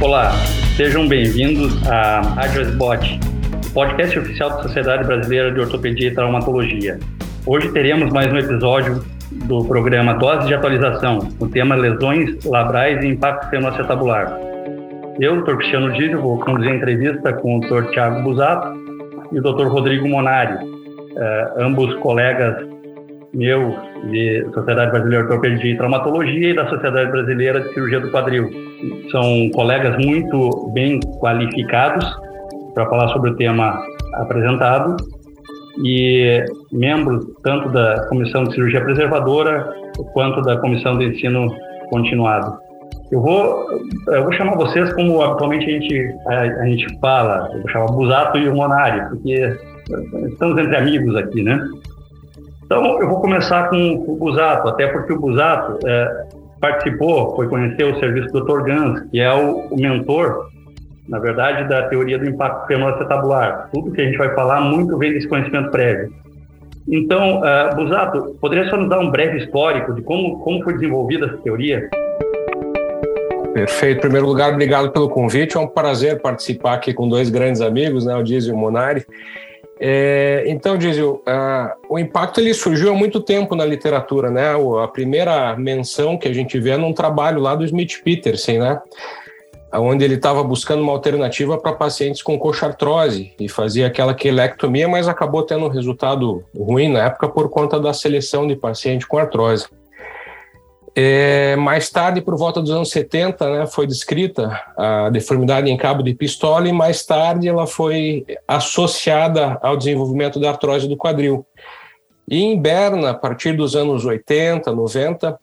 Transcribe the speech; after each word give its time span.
Olá, 0.00 0.32
sejam 0.78 1.06
bem-vindos 1.06 1.86
à 1.86 2.22
Rádio 2.22 2.62
Asbot, 2.62 3.20
podcast 3.74 4.18
oficial 4.18 4.48
da 4.48 4.62
Sociedade 4.62 5.04
Brasileira 5.04 5.52
de 5.52 5.60
Ortopedia 5.60 6.08
e 6.08 6.14
Traumatologia. 6.14 6.98
Hoje 7.44 7.70
teremos 7.70 8.10
mais 8.10 8.32
um 8.32 8.38
episódio 8.38 9.04
do 9.30 9.62
programa 9.66 10.14
Dose 10.14 10.46
de 10.46 10.54
Atualização, 10.54 11.18
o 11.38 11.46
tema 11.46 11.74
Lesões 11.74 12.42
labrais 12.46 13.04
e 13.04 13.08
impacto 13.08 13.50
fenoacetabular. 13.50 14.40
Eu, 15.20 15.42
Dr. 15.42 15.56
Cristiano 15.56 15.92
Dízio, 15.92 16.22
vou 16.22 16.38
conduzir 16.38 16.72
a 16.72 16.76
entrevista 16.76 17.34
com 17.34 17.58
o 17.58 17.60
Dr. 17.60 17.90
Tiago 17.90 18.22
Busato 18.22 18.72
e 19.30 19.38
o 19.38 19.42
Dr. 19.42 19.66
Rodrigo 19.66 20.08
Monari, 20.08 20.54
uh, 20.54 21.62
ambos 21.62 21.94
colegas 21.96 22.69
meu 23.32 23.76
de 24.10 24.44
Sociedade 24.52 24.90
Brasileira 24.90 25.26
de 25.26 25.32
Ortopedia 25.32 25.72
e 25.72 25.76
Traumatologia 25.76 26.50
e 26.50 26.54
da 26.54 26.68
Sociedade 26.68 27.10
Brasileira 27.10 27.60
de 27.60 27.72
Cirurgia 27.74 28.00
do 28.00 28.10
Quadril. 28.10 28.50
São 29.10 29.50
colegas 29.50 30.04
muito 30.04 30.70
bem 30.72 31.00
qualificados 31.20 32.04
para 32.74 32.86
falar 32.86 33.08
sobre 33.08 33.30
o 33.30 33.36
tema 33.36 33.80
apresentado 34.14 34.96
e 35.84 36.44
membros 36.72 37.24
tanto 37.42 37.68
da 37.70 38.06
Comissão 38.08 38.44
de 38.44 38.54
Cirurgia 38.54 38.82
Preservadora 38.82 39.72
quanto 40.12 40.42
da 40.42 40.56
Comissão 40.58 40.98
de 40.98 41.06
Ensino 41.06 41.54
Continuado. 41.88 42.58
Eu 43.10 43.20
vou, 43.20 43.66
eu 44.08 44.22
vou 44.22 44.32
chamar 44.32 44.56
vocês 44.56 44.92
como 44.92 45.20
habitualmente 45.20 45.66
a 45.66 45.68
gente, 45.68 46.14
a, 46.28 46.40
a 46.40 46.66
gente 46.66 46.98
fala, 47.00 47.48
eu 47.52 47.60
vou 47.60 47.68
chamar 47.68 47.86
Busato 47.86 48.38
e 48.38 48.48
Monari, 48.48 49.08
porque 49.08 49.56
estamos 50.28 50.58
entre 50.58 50.76
amigos 50.76 51.16
aqui, 51.16 51.42
né? 51.42 51.60
Então, 52.70 53.00
eu 53.00 53.08
vou 53.08 53.20
começar 53.20 53.68
com 53.68 54.04
o 54.06 54.14
Busato, 54.14 54.68
até 54.68 54.86
porque 54.86 55.12
o 55.12 55.18
Busato 55.18 55.84
é, 55.84 56.26
participou, 56.60 57.34
foi 57.34 57.48
conhecer 57.48 57.82
o 57.82 57.98
serviço 57.98 58.28
do 58.28 58.44
Dr. 58.44 58.62
Gans, 58.62 59.00
que 59.10 59.18
é 59.18 59.34
o, 59.34 59.66
o, 59.72 59.76
mentor, 59.76 60.48
na 61.08 61.18
verdade, 61.18 61.68
da 61.68 61.88
teoria 61.88 62.16
do 62.16 62.28
impacto 62.28 62.68
fenoacetabular. 62.68 63.68
Tudo 63.72 63.90
que 63.90 64.00
a 64.00 64.04
gente 64.04 64.16
vai 64.16 64.32
falar 64.36 64.60
muito 64.60 64.96
vem 64.96 65.12
desse 65.12 65.26
conhecimento 65.26 65.72
prévio. 65.72 66.14
Então, 66.86 67.40
uh, 67.40 67.74
Busato, 67.74 68.36
poderia 68.40 68.70
só 68.70 68.76
nos 68.76 68.88
dar 68.88 69.00
um 69.00 69.10
breve 69.10 69.38
histórico 69.38 69.92
de 69.92 70.02
como, 70.02 70.38
como 70.38 70.62
foi 70.62 70.74
desenvolvida 70.74 71.26
essa 71.26 71.38
teoria? 71.38 71.90
Perfeito. 73.52 73.98
Em 73.98 74.00
primeiro 74.00 74.28
lugar, 74.28 74.52
obrigado 74.52 74.92
pelo 74.92 75.08
convite. 75.08 75.56
É 75.56 75.60
um 75.60 75.66
prazer 75.66 76.22
participar 76.22 76.74
aqui 76.74 76.94
com 76.94 77.08
dois 77.08 77.30
grandes 77.30 77.60
amigos, 77.62 78.06
né, 78.06 78.14
o 78.14 78.22
Diz 78.22 78.44
e 78.44 78.52
o 78.52 78.56
Monari. 78.56 79.04
É, 79.82 80.44
então, 80.46 80.76
Dizio, 80.76 81.22
uh, 81.26 81.70
o 81.88 81.98
impacto 81.98 82.38
ele 82.38 82.52
surgiu 82.52 82.90
há 82.90 82.94
muito 82.94 83.18
tempo 83.18 83.56
na 83.56 83.64
literatura, 83.64 84.30
né? 84.30 84.52
A 84.82 84.86
primeira 84.86 85.56
menção 85.56 86.18
que 86.18 86.28
a 86.28 86.34
gente 86.34 86.60
vê 86.60 86.70
é 86.70 86.76
num 86.76 86.92
trabalho 86.92 87.40
lá 87.40 87.54
do 87.54 87.64
Smith 87.64 88.02
Peterson, 88.04 88.58
né? 88.58 88.82
Onde 89.72 90.04
ele 90.04 90.16
estava 90.16 90.42
buscando 90.42 90.82
uma 90.82 90.92
alternativa 90.92 91.56
para 91.56 91.72
pacientes 91.72 92.20
com 92.20 92.38
coxartrose 92.38 93.32
e 93.40 93.48
fazia 93.48 93.86
aquela 93.86 94.12
quelectomia, 94.12 94.86
mas 94.86 95.08
acabou 95.08 95.44
tendo 95.44 95.64
um 95.64 95.68
resultado 95.68 96.44
ruim 96.54 96.92
na 96.92 97.06
época 97.06 97.28
por 97.28 97.48
conta 97.48 97.80
da 97.80 97.94
seleção 97.94 98.46
de 98.46 98.56
paciente 98.56 99.06
com 99.06 99.16
artrose. 99.16 99.66
É, 100.94 101.54
mais 101.56 101.88
tarde, 101.88 102.20
por 102.20 102.36
volta 102.36 102.60
dos 102.60 102.70
anos 102.70 102.90
70, 102.90 103.50
né, 103.50 103.66
foi 103.66 103.86
descrita 103.86 104.60
a 104.76 105.08
deformidade 105.08 105.70
em 105.70 105.76
cabo 105.76 106.02
de 106.02 106.12
pistola 106.14 106.68
e 106.68 106.72
mais 106.72 107.04
tarde 107.04 107.48
ela 107.48 107.66
foi 107.66 108.26
associada 108.46 109.58
ao 109.62 109.76
desenvolvimento 109.76 110.40
da 110.40 110.50
artrose 110.50 110.88
do 110.88 110.96
quadril. 110.96 111.46
E 112.28 112.42
em 112.42 112.60
Berna, 112.60 113.10
a 113.10 113.14
partir 113.14 113.56
dos 113.56 113.76
anos 113.76 114.04
80, 114.04 114.72
90, 114.72 115.38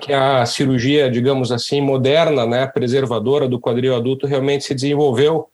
que 0.00 0.12
a 0.12 0.44
cirurgia, 0.46 1.10
digamos 1.10 1.52
assim, 1.52 1.80
moderna, 1.80 2.46
né, 2.46 2.66
preservadora 2.66 3.48
do 3.48 3.60
quadril 3.60 3.94
adulto 3.94 4.26
realmente 4.26 4.64
se 4.64 4.74
desenvolveu 4.74 5.48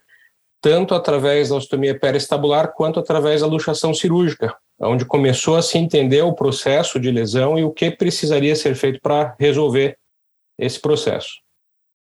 tanto 0.60 0.94
através 0.94 1.48
da 1.48 1.56
ostomia 1.56 1.98
perestabular 1.98 2.72
quanto 2.72 3.00
através 3.00 3.40
da 3.40 3.46
luxação 3.46 3.92
cirúrgica, 3.92 4.54
onde 4.80 5.04
começou 5.04 5.56
a 5.56 5.62
se 5.62 5.78
entender 5.78 6.22
o 6.22 6.34
processo 6.34 6.98
de 6.98 7.10
lesão 7.10 7.58
e 7.58 7.64
o 7.64 7.70
que 7.70 7.90
precisaria 7.90 8.54
ser 8.56 8.74
feito 8.74 9.00
para 9.00 9.34
resolver 9.38 9.96
esse 10.58 10.80
processo. 10.80 11.30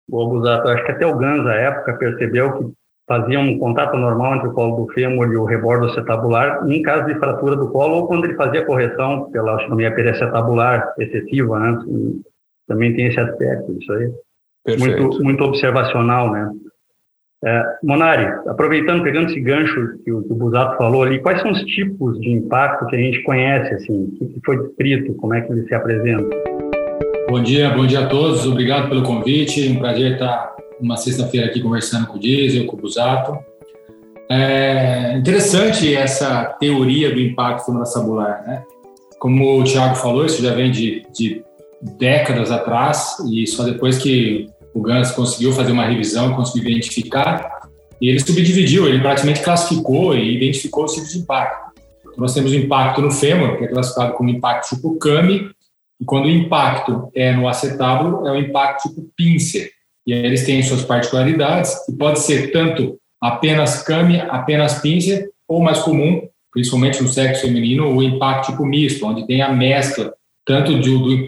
Bom, 0.07 0.27
Busato, 0.27 0.67
acho 0.69 0.85
que 0.85 0.91
até 0.91 1.05
o 1.05 1.17
Gans, 1.17 1.45
à 1.45 1.53
época, 1.55 1.97
percebeu 1.97 2.57
que 2.57 2.73
fazia 3.07 3.39
um 3.39 3.57
contato 3.57 3.97
normal 3.97 4.35
entre 4.35 4.49
o 4.49 4.53
colo 4.53 4.85
do 4.85 4.93
fêmur 4.93 5.31
e 5.31 5.37
o 5.37 5.45
rebordo 5.45 5.87
acetabular 5.87 6.67
em 6.67 6.81
caso 6.81 7.07
de 7.07 7.19
fratura 7.19 7.55
do 7.55 7.71
colo 7.71 7.95
ou 7.95 8.07
quando 8.07 8.25
ele 8.25 8.35
fazia 8.35 8.65
correção 8.65 9.29
pela 9.31 9.55
ostomia 9.55 9.93
periacetabular 9.93 10.93
excessiva, 10.99 11.59
né? 11.59 11.79
Também 12.67 12.95
tem 12.95 13.07
esse 13.07 13.19
aspecto, 13.19 13.71
isso 13.79 13.91
aí. 13.93 14.13
Perfeito. 14.63 15.01
Muito, 15.01 15.23
muito 15.23 15.43
observacional, 15.43 16.31
né? 16.31 16.51
É, 17.45 17.63
Monari, 17.81 18.25
aproveitando, 18.47 19.01
pegando 19.01 19.29
esse 19.29 19.39
gancho 19.39 19.97
que 20.03 20.11
o, 20.11 20.23
que 20.23 20.33
o 20.33 20.35
Busato 20.35 20.77
falou 20.77 21.03
ali, 21.03 21.19
quais 21.19 21.41
são 21.41 21.51
os 21.51 21.61
tipos 21.61 22.19
de 22.19 22.31
impacto 22.31 22.85
que 22.87 22.95
a 22.97 22.99
gente 22.99 23.23
conhece, 23.23 23.75
assim, 23.75 24.13
o 24.19 24.27
que 24.27 24.41
foi 24.45 24.57
descrito, 24.57 25.13
como 25.13 25.33
é 25.33 25.41
que 25.41 25.51
ele 25.51 25.65
se 25.65 25.73
apresenta? 25.73 26.35
Bom 27.29 27.41
dia, 27.41 27.69
bom 27.69 27.85
dia 27.85 28.01
a 28.01 28.07
todos, 28.07 28.45
obrigado 28.45 28.89
pelo 28.89 29.03
convite, 29.03 29.69
um 29.69 29.79
prazer 29.79 30.13
estar 30.13 30.53
uma 30.81 30.97
sexta-feira 30.97 31.47
aqui 31.47 31.61
conversando 31.61 32.07
com 32.07 32.17
o 32.17 32.19
Diesel, 32.19 32.65
com 32.65 32.75
o 32.75 32.79
Busato. 32.79 33.37
É 34.29 35.17
interessante 35.17 35.95
essa 35.95 36.45
teoria 36.59 37.11
do 37.11 37.19
impacto 37.19 37.71
na 37.71 37.85
sabular, 37.85 38.43
né? 38.45 38.63
Como 39.19 39.59
o 39.59 39.63
Thiago 39.63 39.95
falou, 39.95 40.25
isso 40.25 40.41
já 40.41 40.53
vem 40.53 40.71
de, 40.71 41.03
de 41.13 41.43
décadas 41.97 42.51
atrás 42.51 43.17
e 43.29 43.45
só 43.47 43.63
depois 43.63 43.97
que 43.97 44.49
o 44.73 44.81
Gans 44.81 45.11
conseguiu 45.11 45.51
fazer 45.51 45.71
uma 45.71 45.85
revisão, 45.85 46.35
conseguiu 46.35 46.69
identificar, 46.69 47.69
e 48.01 48.09
ele 48.09 48.19
subdividiu, 48.19 48.87
ele 48.87 49.01
praticamente 49.01 49.41
classificou 49.41 50.15
e 50.15 50.35
identificou 50.35 50.85
os 50.85 50.93
tipos 50.93 51.11
de 51.11 51.19
impacto. 51.19 51.79
Então, 52.01 52.13
nós 52.17 52.33
temos 52.33 52.51
o 52.51 52.55
impacto 52.55 53.01
no 53.01 53.11
fêmur, 53.11 53.57
que 53.57 53.65
é 53.65 53.67
classificado 53.67 54.13
como 54.13 54.29
impacto 54.29 54.75
tipo 54.75 54.97
CAMI, 54.97 55.51
e 55.99 56.05
quando 56.05 56.25
o 56.25 56.29
impacto 56.29 57.09
é 57.13 57.33
no 57.33 57.47
acetábulo, 57.47 58.25
é 58.25 58.31
o 58.31 58.39
impacto 58.39 58.89
tipo 58.89 59.09
pincer. 59.15 59.71
E 60.07 60.13
aí 60.13 60.25
eles 60.25 60.45
têm 60.45 60.63
suas 60.63 60.83
particularidades, 60.83 61.75
e 61.89 61.93
pode 61.93 62.19
ser 62.19 62.51
tanto 62.51 62.97
apenas 63.21 63.83
CAMI, 63.83 64.21
apenas 64.21 64.79
pincer, 64.79 65.29
ou 65.47 65.61
mais 65.61 65.79
comum, 65.79 66.27
principalmente 66.51 67.03
no 67.03 67.09
sexo 67.09 67.41
feminino, 67.41 67.93
o 67.93 68.01
impacto 68.01 68.51
tipo 68.51 68.65
misto, 68.65 69.05
onde 69.05 69.27
tem 69.27 69.41
a 69.41 69.51
mescla 69.51 70.13
tanto 70.45 70.79
do, 70.79 71.15
do 71.15 71.25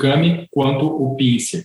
quanto 0.49 0.85
o 0.85 1.15
pincer. 1.15 1.63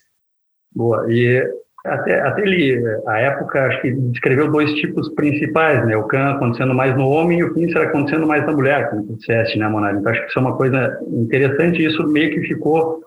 Boa. 0.74 1.06
E 1.10 1.42
até, 1.86 2.20
até 2.20 2.42
ele, 2.42 2.82
a 3.06 3.18
época, 3.18 3.66
acho 3.66 3.80
que 3.82 3.92
descreveu 3.92 4.50
dois 4.50 4.72
tipos 4.74 5.08
principais, 5.14 5.84
né? 5.86 5.96
O 5.96 6.04
can 6.04 6.32
acontecendo 6.32 6.74
mais 6.74 6.96
no 6.96 7.08
homem 7.08 7.38
e 7.38 7.44
o 7.44 7.54
pincer 7.54 7.80
acontecendo 7.82 8.26
mais 8.26 8.44
na 8.46 8.52
mulher, 8.52 8.90
como 8.90 9.06
tu 9.06 9.16
disseste, 9.16 9.58
né, 9.58 9.68
Monari? 9.68 9.98
Então, 9.98 10.12
acho 10.12 10.22
que 10.22 10.28
isso 10.28 10.38
é 10.38 10.42
uma 10.42 10.56
coisa 10.56 10.98
interessante 11.08 11.80
e 11.80 11.86
isso 11.86 12.06
meio 12.06 12.30
que 12.30 12.40
ficou 12.40 13.04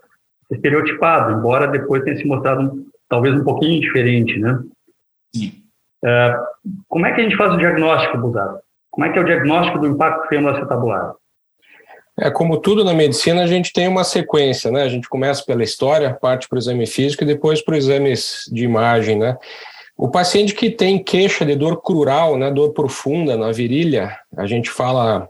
estereotipado, 0.51 1.38
embora 1.38 1.67
depois 1.67 2.03
tenha 2.03 2.17
se 2.17 2.25
mostrado 2.25 2.85
talvez 3.07 3.35
um 3.35 3.44
pouquinho 3.44 3.79
diferente, 3.81 4.40
né? 4.40 4.59
Sim. 5.35 5.51
É, 6.03 6.35
como 6.88 7.06
é 7.06 7.13
que 7.13 7.22
a 7.22 7.23
gente 7.23 7.38
faz 7.38 7.53
o 7.53 7.57
diagnóstico, 7.57 8.17
Buzato? 8.17 8.59
Como 8.90 9.06
é 9.06 9.11
que 9.11 9.19
é 9.19 9.22
o 9.22 9.25
diagnóstico 9.25 9.79
do 9.79 9.88
impacto 9.88 10.28
fêmur-acetabular? 10.28 11.13
É, 12.22 12.30
como 12.30 12.57
tudo 12.57 12.84
na 12.84 12.94
medicina, 12.94 13.44
a 13.44 13.47
gente 13.47 13.72
tem 13.72 13.88
uma 13.88 14.03
sequência, 14.03 14.69
né? 14.69 14.84
A 14.84 14.90
gente 14.90 15.07
começa 15.07 15.44
pela 15.46 15.63
história, 15.63 16.13
parte 16.13 16.50
para 16.50 16.57
o 16.57 16.59
exame 16.59 16.85
físico 16.85 17.24
e 17.24 17.28
depois 17.28 17.62
para 17.62 17.78
os 17.78 17.85
exames 17.85 18.44
de 18.52 18.63
imagem, 18.66 19.18
né? 19.18 19.38
O 19.97 20.09
paciente 20.09 20.53
que 20.53 20.69
tem 20.69 21.02
queixa 21.02 21.46
de 21.46 21.56
dor 21.56 21.81
crural, 21.81 22.38
né, 22.38 22.50
dor 22.50 22.72
profunda 22.72 23.35
na 23.35 23.52
virilha, 23.52 24.18
a 24.38 24.47
gente 24.47 24.69
fala 24.69 25.28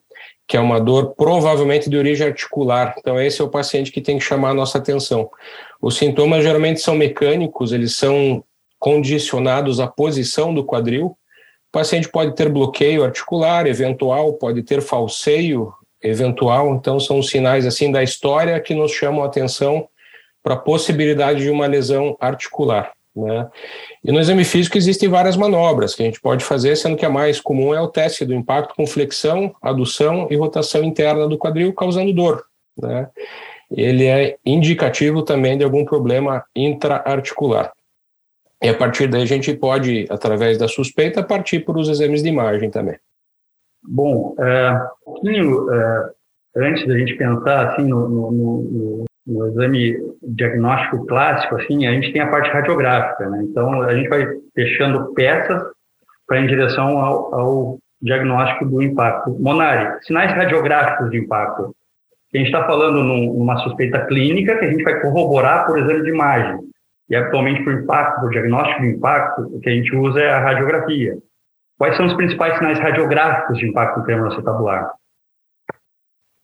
que 0.48 0.56
é 0.58 0.60
uma 0.60 0.80
dor 0.80 1.16
provavelmente 1.16 1.90
de 1.90 1.98
origem 1.98 2.28
articular. 2.28 2.96
Então, 2.98 3.20
esse 3.20 3.42
é 3.42 3.44
o 3.44 3.50
paciente 3.50 3.92
que 3.92 4.02
tem 4.02 4.18
que 4.18 4.24
chamar 4.24 4.50
a 4.50 4.54
nossa 4.54 4.78
atenção. 4.78 5.30
Os 5.82 5.98
sintomas 5.98 6.44
geralmente 6.44 6.82
são 6.82 6.96
mecânicos, 6.96 7.72
eles 7.72 7.96
são 7.96 8.44
condicionados 8.80 9.80
à 9.80 9.88
posição 9.88 10.54
do 10.54 10.64
quadril. 10.64 11.08
O 11.08 11.72
paciente 11.72 12.10
pode 12.10 12.36
ter 12.36 12.50
bloqueio 12.50 13.04
articular 13.04 13.68
eventual, 13.68 14.34
pode 14.34 14.64
ter 14.64 14.82
falseio 14.82 15.74
eventual. 16.04 16.74
Então, 16.76 17.00
são 17.00 17.22
sinais 17.22 17.66
assim 17.66 17.92
da 17.92 18.04
história 18.04 18.60
que 18.60 18.74
nos 18.74 18.92
chamam 18.92 19.24
a 19.24 19.28
atenção 19.28 19.88
para 20.42 20.54
a 20.54 20.58
possibilidade 20.58 21.42
de 21.42 21.50
uma 21.50 21.68
lesão 21.68 22.18
articular. 22.20 22.92
Né? 23.16 23.48
E 24.04 24.12
no 24.12 24.20
exame 24.20 24.46
físico 24.46 24.78
existem 24.78 25.10
várias 25.10 25.36
manobras 25.36 25.94
que 25.94 26.02
a 26.02 26.06
gente 26.06 26.22
pode 26.22 26.44
fazer, 26.44 26.76
sendo 26.76 26.96
que 26.96 27.06
a 27.06 27.10
mais 27.10 27.42
comum 27.42 27.74
é 27.74 27.82
o 27.82 27.88
teste 27.88 28.26
do 28.26 28.34
impacto 28.34 28.76
com 28.76 28.88
flexão, 28.88 29.54
adução 29.62 30.28
e 30.30 30.36
rotação 30.36 30.84
interna 30.84 31.28
do 31.28 31.38
quadril, 31.38 31.74
causando 31.74 32.14
dor. 32.14 32.46
Né? 32.78 33.08
Ele 33.70 34.06
é 34.06 34.38
indicativo 34.46 35.22
também 35.22 35.58
de 35.58 35.64
algum 35.64 35.86
problema 35.86 36.44
intraarticular. 36.56 37.72
E 38.62 38.68
a 38.68 38.74
partir 38.74 39.08
daí 39.08 39.22
a 39.22 39.26
gente 39.26 39.54
pode, 39.54 40.06
através 40.10 40.58
da 40.58 40.68
suspeita, 40.68 41.24
partir 41.24 41.64
para 41.64 41.80
os 41.80 41.88
exames 41.88 42.22
de 42.22 42.30
imagem 42.30 42.70
também. 42.70 42.98
Bom, 43.92 44.36
é, 44.40 44.72
um 45.08 45.14
pouquinho 45.14 45.74
é, 45.74 46.10
antes 46.58 46.88
da 46.88 46.98
gente 46.98 47.16
pensar 47.16 47.70
assim 47.70 47.88
no, 47.88 48.08
no, 48.08 48.32
no, 48.32 49.06
no 49.26 49.48
exame 49.48 49.98
diagnóstico 50.22 51.08
clássico, 51.08 51.56
assim, 51.56 51.88
a 51.88 51.92
gente 51.94 52.14
tem 52.14 52.22
a 52.22 52.30
parte 52.30 52.52
radiográfica, 52.52 53.28
né? 53.30 53.44
Então, 53.44 53.82
a 53.82 53.96
gente 53.96 54.08
vai 54.08 54.28
fechando 54.54 55.14
peças 55.14 55.64
para 56.28 56.40
em 56.40 56.48
direção 56.48 57.00
ao, 57.00 57.36
ao, 57.36 57.78
diagnóstico 58.02 58.66
do 58.66 58.82
impacto. 58.82 59.36
Monari, 59.40 60.02
sinais 60.06 60.32
radiográficos 60.32 61.12
de 61.12 61.18
impacto. 61.18 61.76
A 62.34 62.38
gente 62.38 62.48
está 62.48 62.66
falando 62.66 63.04
num, 63.04 63.34
numa 63.34 63.58
suspeita 63.58 64.06
clínica 64.06 64.58
que 64.58 64.66
a 64.66 64.72
gente 64.72 64.84
vai 64.84 65.02
corroborar 65.02 65.66
por 65.66 65.78
exame 65.78 66.04
de 66.04 66.10
imagem. 66.10 66.60
E 67.10 67.16
atualmente, 67.16 67.64
para 67.64 67.74
o 67.74 67.80
impacto, 67.80 68.20
para 68.20 68.28
o 68.28 68.30
diagnóstico 68.30 68.82
de 68.84 68.88
impacto, 68.90 69.42
o 69.42 69.60
que 69.60 69.70
a 69.70 69.74
gente 69.74 69.94
usa 69.96 70.22
é 70.22 70.30
a 70.30 70.40
radiografia. 70.40 71.18
Quais 71.80 71.96
são 71.96 72.08
os 72.08 72.14
principais 72.14 72.58
sinais 72.58 72.78
radiográficos 72.78 73.58
de 73.58 73.70
impacto 73.70 74.02
acetabular? 74.02 74.92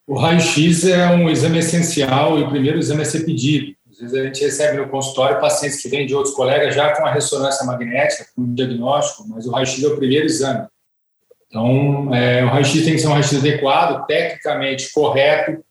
O 0.08 0.18
raio-x 0.18 0.86
é 0.88 1.10
um 1.10 1.30
exame 1.30 1.60
essencial 1.60 2.40
e 2.40 2.44
o 2.44 2.50
primeiro 2.50 2.80
exame 2.80 3.02
a 3.02 3.06
ser 3.06 3.26
pedido. 3.26 3.76
Às 3.92 4.00
vezes 4.00 4.16
a 4.16 4.24
gente 4.24 4.42
recebe 4.42 4.78
no 4.78 4.88
consultório 4.88 5.42
pacientes 5.42 5.82
que 5.82 5.90
vêm 5.90 6.08
de 6.08 6.16
outros 6.16 6.34
colegas 6.34 6.74
já 6.74 6.96
com 6.96 7.06
a 7.06 7.12
ressonância 7.12 7.66
magnética, 7.66 8.26
com 8.34 8.44
o 8.44 8.56
diagnóstico, 8.56 9.28
mas 9.28 9.46
o 9.46 9.52
raio-x 9.52 9.84
é 9.84 9.88
o 9.88 9.98
primeiro 9.98 10.26
exame. 10.26 10.68
Então, 11.48 12.16
é, 12.16 12.46
o 12.46 12.48
raio-x 12.48 12.86
tem 12.86 12.94
que 12.94 13.00
ser 13.00 13.08
um 13.08 13.12
raio-x 13.12 13.38
adequado, 13.38 14.06
tecnicamente 14.06 14.94
correto, 14.94 15.62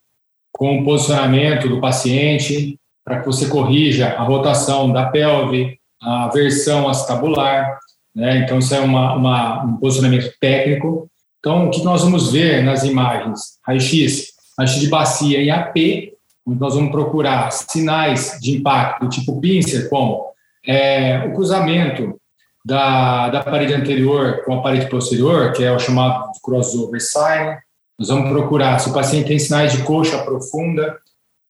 com 0.52 0.78
o 0.78 0.84
posicionamento 0.84 1.70
do 1.70 1.80
paciente, 1.80 2.78
para 3.02 3.20
que 3.20 3.26
você 3.26 3.48
corrija 3.48 4.08
a 4.08 4.22
rotação 4.24 4.92
da 4.92 5.06
pelve, 5.06 5.78
a 6.02 6.28
versão 6.28 6.86
acetabular. 6.86 7.78
Né? 8.14 8.38
Então, 8.38 8.58
isso 8.58 8.74
é 8.74 8.80
uma, 8.80 9.14
uma, 9.14 9.64
um 9.64 9.76
posicionamento 9.76 10.32
técnico. 10.40 11.10
Então, 11.40 11.66
o 11.66 11.70
que 11.70 11.82
nós 11.82 12.02
vamos 12.02 12.32
ver 12.32 12.62
nas 12.62 12.84
imagens? 12.84 13.58
Raio-X, 13.66 14.32
raio-X 14.58 14.80
de 14.80 14.88
bacia 14.88 15.40
em 15.40 15.50
AP, 15.50 16.14
onde 16.46 16.60
nós 16.60 16.74
vamos 16.74 16.90
procurar 16.90 17.50
sinais 17.50 18.38
de 18.40 18.56
impacto 18.56 19.08
tipo 19.08 19.40
pincer, 19.40 19.88
como 19.88 20.26
é, 20.66 21.26
o 21.26 21.34
cruzamento 21.34 22.18
da, 22.64 23.28
da 23.28 23.42
parede 23.42 23.74
anterior 23.74 24.42
com 24.44 24.54
a 24.54 24.62
parede 24.62 24.88
posterior, 24.88 25.52
que 25.52 25.62
é 25.62 25.72
o 25.72 25.78
chamado 25.78 26.30
crossover 26.42 27.00
sign. 27.00 27.58
Nós 27.98 28.08
vamos 28.08 28.30
procurar 28.30 28.78
se 28.78 28.88
o 28.88 28.92
paciente 28.92 29.28
tem 29.28 29.38
sinais 29.38 29.72
de 29.72 29.82
coxa 29.82 30.18
profunda, 30.24 30.98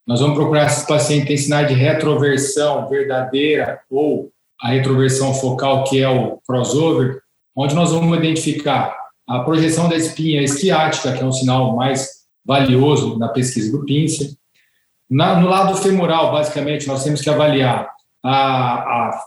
nós 0.06 0.20
vamos 0.20 0.36
procurar 0.36 0.68
se 0.68 0.84
o 0.84 0.86
paciente 0.86 1.28
tem 1.28 1.36
sinais 1.36 1.68
de 1.68 1.74
retroversão 1.74 2.88
verdadeira 2.88 3.80
ou 3.88 4.30
a 4.60 4.68
retroversão 4.68 5.34
focal, 5.34 5.84
que 5.84 6.00
é 6.00 6.08
o 6.08 6.38
crossover, 6.46 7.20
onde 7.56 7.74
nós 7.74 7.92
vamos 7.92 8.16
identificar 8.18 8.96
a 9.26 9.40
projeção 9.40 9.88
da 9.88 9.96
espinha 9.96 10.42
esquiática, 10.42 11.12
que 11.12 11.22
é 11.22 11.26
um 11.26 11.32
sinal 11.32 11.74
mais 11.74 12.24
valioso 12.44 13.18
na 13.18 13.28
pesquisa 13.28 13.72
do 13.72 13.84
Pincer. 13.84 14.30
Na, 15.08 15.36
no 15.36 15.48
lado 15.48 15.76
femoral, 15.76 16.32
basicamente, 16.32 16.86
nós 16.86 17.04
temos 17.04 17.20
que 17.20 17.30
avaliar 17.30 17.88
a, 18.22 18.32
a, 18.32 19.26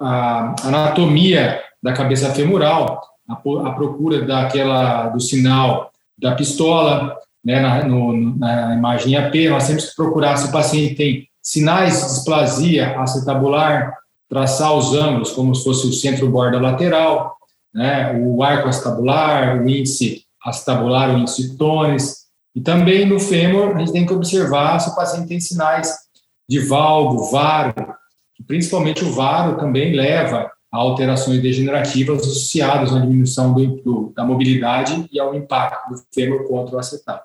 a 0.00 0.54
anatomia 0.64 1.60
da 1.82 1.92
cabeça 1.92 2.32
femoral, 2.32 3.02
a, 3.28 3.34
a, 3.34 3.72
procura 3.72 4.24
daquela 4.24 5.08
do 5.08 5.20
sinal 5.20 5.90
da 6.18 6.34
pistola, 6.34 7.16
né, 7.44 7.60
na, 7.60 7.84
no, 7.84 8.36
na 8.36 8.74
imagem 8.74 9.16
AP, 9.16 9.34
nós 9.50 9.66
temos 9.66 9.90
que 9.90 9.96
procurar 9.96 10.36
se 10.36 10.48
o 10.48 10.52
paciente 10.52 10.94
tem 10.94 11.28
sinais 11.42 12.00
de 12.00 12.06
displasia 12.06 12.98
acetabular, 13.00 13.94
traçar 14.28 14.74
os 14.74 14.94
ângulos 14.94 15.32
como 15.32 15.54
se 15.54 15.64
fosse 15.64 15.86
o 15.86 15.92
centro-borda 15.92 16.60
lateral, 16.60 17.36
né, 17.74 18.12
o 18.18 18.42
arco 18.42 18.68
acetabular, 18.68 19.62
o 19.62 19.68
índice 19.68 20.24
acetabular, 20.44 21.14
o 21.14 21.18
índice 21.18 21.56
tones. 21.56 22.26
E 22.54 22.60
também 22.60 23.06
no 23.06 23.20
fêmur, 23.20 23.76
a 23.76 23.78
gente 23.78 23.92
tem 23.92 24.06
que 24.06 24.12
observar 24.12 24.78
se 24.80 24.90
o 24.90 24.94
paciente 24.94 25.28
tem 25.28 25.40
sinais 25.40 25.94
de 26.48 26.60
valgo, 26.60 27.30
varo, 27.30 27.74
principalmente 28.46 29.04
o 29.04 29.12
varo 29.12 29.58
também 29.58 29.94
leva 29.94 30.50
a 30.72 30.78
alterações 30.78 31.40
degenerativas 31.42 32.22
associadas 32.22 32.94
à 32.94 32.98
diminuição 32.98 33.52
do, 33.52 33.66
do, 33.82 34.12
da 34.14 34.24
mobilidade 34.24 35.06
e 35.12 35.18
ao 35.18 35.34
impacto 35.34 35.90
do 35.90 36.02
fêmur 36.14 36.46
contra 36.48 36.76
o 36.76 36.78
acetato. 36.78 37.24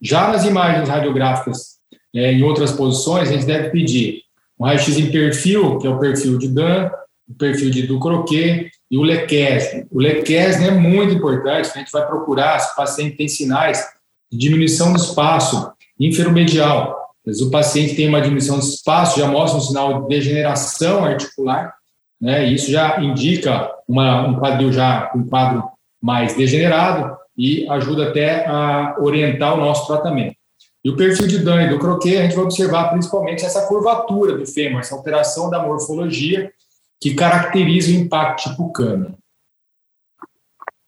Já 0.00 0.28
nas 0.28 0.44
imagens 0.44 0.88
radiográficas 0.88 1.78
é, 2.14 2.32
em 2.32 2.42
outras 2.42 2.72
posições, 2.72 3.28
a 3.28 3.32
gente 3.32 3.46
deve 3.46 3.70
pedir 3.70 4.22
um 4.58 4.64
raio-x 4.64 4.98
em 4.98 5.10
perfil, 5.10 5.78
que 5.78 5.86
é 5.86 5.90
o 5.90 5.98
perfil 5.98 6.38
de 6.38 6.48
Dan, 6.48 6.90
o 7.28 7.34
perfil 7.34 7.70
de 7.70 7.86
Ducroquet, 7.86 8.70
e 8.90 8.96
o 8.96 9.02
Lequesne. 9.02 9.86
O 9.90 10.00
Lequesne 10.00 10.68
é 10.68 10.70
muito 10.70 11.14
importante, 11.14 11.70
a 11.72 11.78
gente 11.78 11.92
vai 11.92 12.06
procurar 12.06 12.58
se 12.58 12.72
o 12.72 12.76
paciente 12.76 13.16
tem 13.16 13.28
sinais 13.28 13.86
de 14.32 14.38
diminuição 14.38 14.92
do 14.92 14.98
espaço 14.98 15.70
inferomedial. 16.00 16.96
Mas 17.24 17.40
o 17.42 17.50
paciente 17.50 17.94
tem 17.94 18.08
uma 18.08 18.20
diminuição 18.20 18.58
do 18.58 18.64
espaço, 18.64 19.20
já 19.20 19.26
mostra 19.26 19.58
um 19.58 19.62
sinal 19.62 20.02
de 20.02 20.08
degeneração 20.08 21.04
articular, 21.04 21.74
né? 22.20 22.48
E 22.48 22.54
isso 22.54 22.70
já 22.70 23.00
indica 23.02 23.70
uma, 23.86 24.26
um 24.26 24.38
quadril 24.38 24.72
já 24.72 25.12
um 25.14 25.24
quadro 25.28 25.62
mais 26.02 26.34
degenerado 26.34 27.16
e 27.36 27.68
ajuda 27.68 28.08
até 28.08 28.46
a 28.46 28.96
orientar 28.98 29.54
o 29.54 29.60
nosso 29.60 29.86
tratamento. 29.86 30.37
E 30.88 30.90
o 30.90 30.96
perfil 30.96 31.26
de 31.26 31.44
Dunn 31.44 31.68
do 31.68 31.78
croquet, 31.78 32.16
a 32.16 32.22
gente 32.22 32.34
vai 32.34 32.44
observar 32.44 32.88
principalmente 32.88 33.44
essa 33.44 33.68
curvatura 33.68 34.38
do 34.38 34.46
fêmur, 34.46 34.80
essa 34.80 34.94
alteração 34.94 35.50
da 35.50 35.62
morfologia 35.62 36.50
que 36.98 37.14
caracteriza 37.14 37.90
o 37.90 38.00
impacto 38.00 38.48
tipo 38.48 38.72
câmbio. 38.72 39.14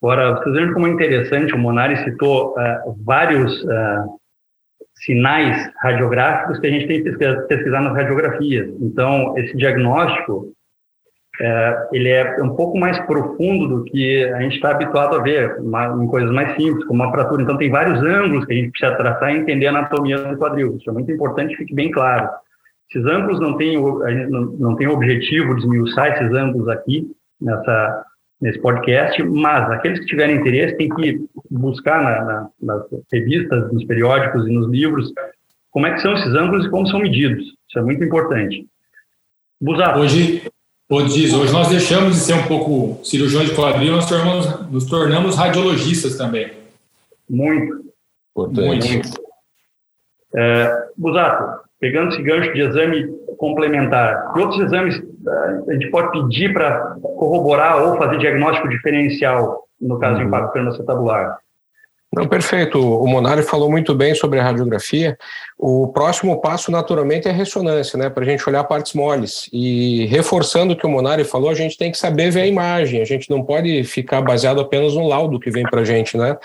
Agora, 0.03 0.37
vocês 0.37 0.55
vejam 0.55 0.73
como 0.73 0.87
é 0.87 0.91
interessante, 0.91 1.53
o 1.53 1.59
Monari 1.59 2.03
citou 2.03 2.55
uh, 2.55 2.97
vários 3.05 3.63
uh, 3.63 4.19
sinais 5.05 5.71
radiográficos 5.83 6.59
que 6.59 6.67
a 6.67 6.71
gente 6.71 6.87
tem 6.87 7.03
que 7.03 7.11
pesquisar, 7.11 7.43
pesquisar 7.43 7.83
nas 7.83 7.95
radiografias. 7.95 8.75
Então, 8.81 9.37
esse 9.37 9.55
diagnóstico, 9.55 10.51
uh, 11.41 11.89
ele 11.93 12.09
é 12.09 12.43
um 12.43 12.55
pouco 12.55 12.79
mais 12.79 12.99
profundo 13.07 13.69
do 13.69 13.85
que 13.85 14.25
a 14.25 14.41
gente 14.43 14.57
está 14.57 14.71
habituado 14.71 15.17
a 15.17 15.23
ver 15.23 15.59
uma, 15.59 15.87
em 16.03 16.07
coisas 16.07 16.31
mais 16.31 16.55
simples, 16.57 16.85
como 16.87 17.03
uma 17.03 17.13
fratura. 17.13 17.43
Então, 17.43 17.57
tem 17.57 17.71
vários 17.71 18.01
ângulos 18.03 18.45
que 18.45 18.53
a 18.53 18.57
gente 18.57 18.71
precisa 18.71 18.97
tratar 18.97 19.33
e 19.33 19.39
entender 19.39 19.67
a 19.67 19.71
anatomia 19.71 20.19
do 20.19 20.37
quadril. 20.37 20.77
Isso 20.77 20.91
é 20.91 20.93
muito 20.93 21.11
importante 21.11 21.51
que 21.53 21.59
fique 21.59 21.75
bem 21.75 21.91
claro. 21.91 22.29
Esses 22.91 23.07
ângulos 23.07 23.41
não 23.41 23.57
têm, 23.57 23.81
não, 24.29 24.45
não 24.59 24.77
tem 24.77 24.89
o 24.89 24.93
objetivo 24.93 25.55
de 25.55 25.61
esmiuçar 25.61 26.09
esses 26.09 26.33
ângulos 26.35 26.69
aqui 26.69 27.11
nessa, 27.41 28.05
nesse 28.41 28.61
podcast, 28.61 29.23
mas 29.23 29.71
aqueles 29.71 30.01
que 30.01 30.07
tiverem 30.07 30.37
interesse 30.37 30.77
têm 30.77 30.89
que 30.89 31.25
buscar 31.51 32.03
na, 32.03 32.25
na, 32.25 32.51
nas 32.61 32.83
revistas, 33.13 33.73
nos 33.73 33.85
periódicos 33.85 34.47
e 34.47 34.53
nos 34.53 34.69
livros 34.69 35.13
como 35.71 35.87
é 35.87 35.95
que 35.95 36.01
são 36.01 36.15
esses 36.15 36.35
ângulos 36.35 36.67
e 36.67 36.71
como 36.71 36.87
são 36.89 36.99
medidos. 36.99 37.45
Isso 37.69 37.79
é 37.79 37.83
muito 37.83 38.03
importante. 38.03 38.67
Busato. 39.61 40.01
Hoje, 40.01 40.43
hoje, 40.91 41.35
hoje 41.35 41.53
nós 41.53 41.69
deixamos 41.69 42.15
de 42.15 42.21
ser 42.21 42.35
um 42.35 42.47
pouco 42.47 43.05
cirurgião 43.05 43.45
de 43.45 43.55
quadril, 43.55 43.93
nós 43.93 44.09
tornamos, 44.09 44.71
nos 44.71 44.87
tornamos 44.87 45.37
radiologistas 45.37 46.17
também. 46.17 46.53
Muito. 47.29 47.81
Importante. 48.33 48.93
Muito. 48.93 49.21
É, 50.37 50.89
Busato, 50.97 51.61
pegando 51.81 52.13
esse 52.13 52.23
gancho 52.23 52.53
de 52.53 52.61
exame 52.61 53.09
complementar, 53.39 54.33
que 54.33 54.41
outros 54.41 54.61
exames 54.61 54.97
eh, 54.97 55.63
a 55.69 55.73
gente 55.73 55.91
pode 55.91 56.13
pedir 56.13 56.53
para 56.53 56.95
corroborar 57.01 57.83
ou 57.83 57.97
fazer 57.97 58.19
diagnóstico 58.19 58.69
diferencial 58.69 59.67
no 59.81 59.99
caso 59.99 60.17
uhum. 60.17 60.21
de 60.21 60.27
impacto 60.27 60.53
crânioacetabular? 60.53 61.39
Não, 62.13 62.27
perfeito. 62.27 62.79
O 62.79 63.07
Monari 63.07 63.43
falou 63.43 63.71
muito 63.71 63.95
bem 63.95 64.17
sobre 64.17 64.41
a 64.41 64.43
radiografia. 64.43 65.17
O 65.57 65.87
próximo 65.89 66.41
passo, 66.41 66.71
naturalmente, 66.71 67.29
é 67.29 67.31
a 67.31 67.35
ressonância, 67.35 67.97
né? 67.97 68.11
Para 68.11 68.25
a 68.25 68.27
gente 68.27 68.49
olhar 68.49 68.65
partes 68.65 68.95
moles. 68.95 69.49
E 69.53 70.07
reforçando 70.07 70.73
o 70.73 70.77
que 70.77 70.85
o 70.85 70.91
Monari 70.91 71.23
falou, 71.23 71.51
a 71.51 71.55
gente 71.55 71.79
tem 71.79 71.93
que 71.93 71.99
saber 71.99 72.33
ver 72.33 72.41
a 72.41 72.47
imagem. 72.47 73.01
A 73.01 73.05
gente 73.05 73.31
não 73.31 73.45
pode 73.45 73.85
ficar 73.85 74.21
baseado 74.23 74.61
apenas 74.61 74.95
no 74.95 75.07
laudo 75.07 75.39
que 75.39 75.53
vem 75.53 75.63
para 75.63 75.83
a 75.83 75.85
gente, 75.85 76.17
né? 76.17 76.37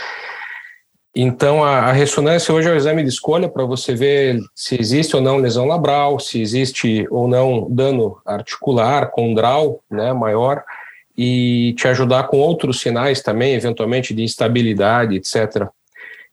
Então, 1.15 1.63
a, 1.63 1.79
a, 1.79 1.91
ressonância 1.93 2.53
hoje 2.53 2.67
é 2.67 2.73
o 2.73 2.75
exame 2.75 3.01
de 3.01 3.09
escolha 3.09 3.47
para 3.47 3.63
você 3.63 3.95
ver 3.95 4.37
se 4.53 4.79
existe 4.79 5.15
ou 5.15 5.21
não 5.21 5.37
lesão 5.37 5.65
labral, 5.65 6.19
se 6.19 6.41
existe 6.41 7.07
ou 7.09 7.25
não 7.25 7.67
dano 7.69 8.17
articular, 8.25 9.09
condral, 9.11 9.81
né, 9.89 10.11
maior, 10.11 10.61
e 11.17 11.73
te 11.77 11.87
ajudar 11.87 12.27
com 12.27 12.37
outros 12.37 12.79
sinais 12.79 13.21
também, 13.21 13.53
eventualmente 13.53 14.13
de 14.13 14.23
instabilidade, 14.23 15.15
etc. 15.15 15.67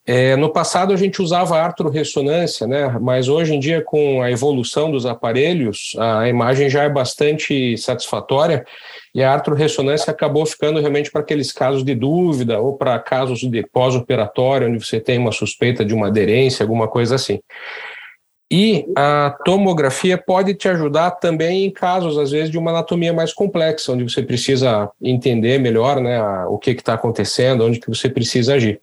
É, 0.05 0.35
no 0.35 0.51
passado 0.51 0.91
a 0.91 0.97
gente 0.97 1.21
usava 1.21 1.57
artroressonância, 1.57 2.67
né? 2.67 2.97
mas 2.99 3.29
hoje 3.29 3.55
em 3.55 3.59
dia, 3.59 3.81
com 3.81 4.21
a 4.21 4.29
evolução 4.29 4.91
dos 4.91 5.05
aparelhos, 5.05 5.95
a 5.97 6.27
imagem 6.27 6.69
já 6.69 6.83
é 6.83 6.89
bastante 6.89 7.77
satisfatória 7.77 8.65
e 9.15 9.23
a 9.23 9.31
artroressonância 9.31 10.11
acabou 10.11 10.45
ficando 10.45 10.81
realmente 10.81 11.09
para 11.09 11.21
aqueles 11.21 11.53
casos 11.53 11.85
de 11.85 11.95
dúvida 11.95 12.59
ou 12.59 12.75
para 12.75 12.99
casos 12.99 13.39
de 13.39 13.65
pós-operatório, 13.71 14.67
onde 14.67 14.85
você 14.85 14.99
tem 14.99 15.17
uma 15.17 15.31
suspeita 15.31 15.85
de 15.85 15.93
uma 15.93 16.07
aderência, 16.07 16.65
alguma 16.65 16.89
coisa 16.89 17.15
assim. 17.15 17.39
E 18.55 18.85
a 18.95 19.35
tomografia 19.43 20.15
pode 20.15 20.53
te 20.53 20.69
ajudar 20.69 21.09
também 21.09 21.65
em 21.65 21.71
casos, 21.71 22.19
às 22.19 22.29
vezes, 22.29 22.51
de 22.51 22.57
uma 22.59 22.69
anatomia 22.69 23.11
mais 23.11 23.33
complexa, 23.33 23.91
onde 23.91 24.03
você 24.03 24.21
precisa 24.21 24.91
entender 25.01 25.57
melhor 25.57 25.99
né, 25.99 26.21
o 26.45 26.59
que 26.59 26.69
está 26.69 26.93
acontecendo, 26.93 27.65
onde 27.65 27.79
que 27.79 27.89
você 27.89 28.07
precisa 28.07 28.53
agir. 28.53 28.79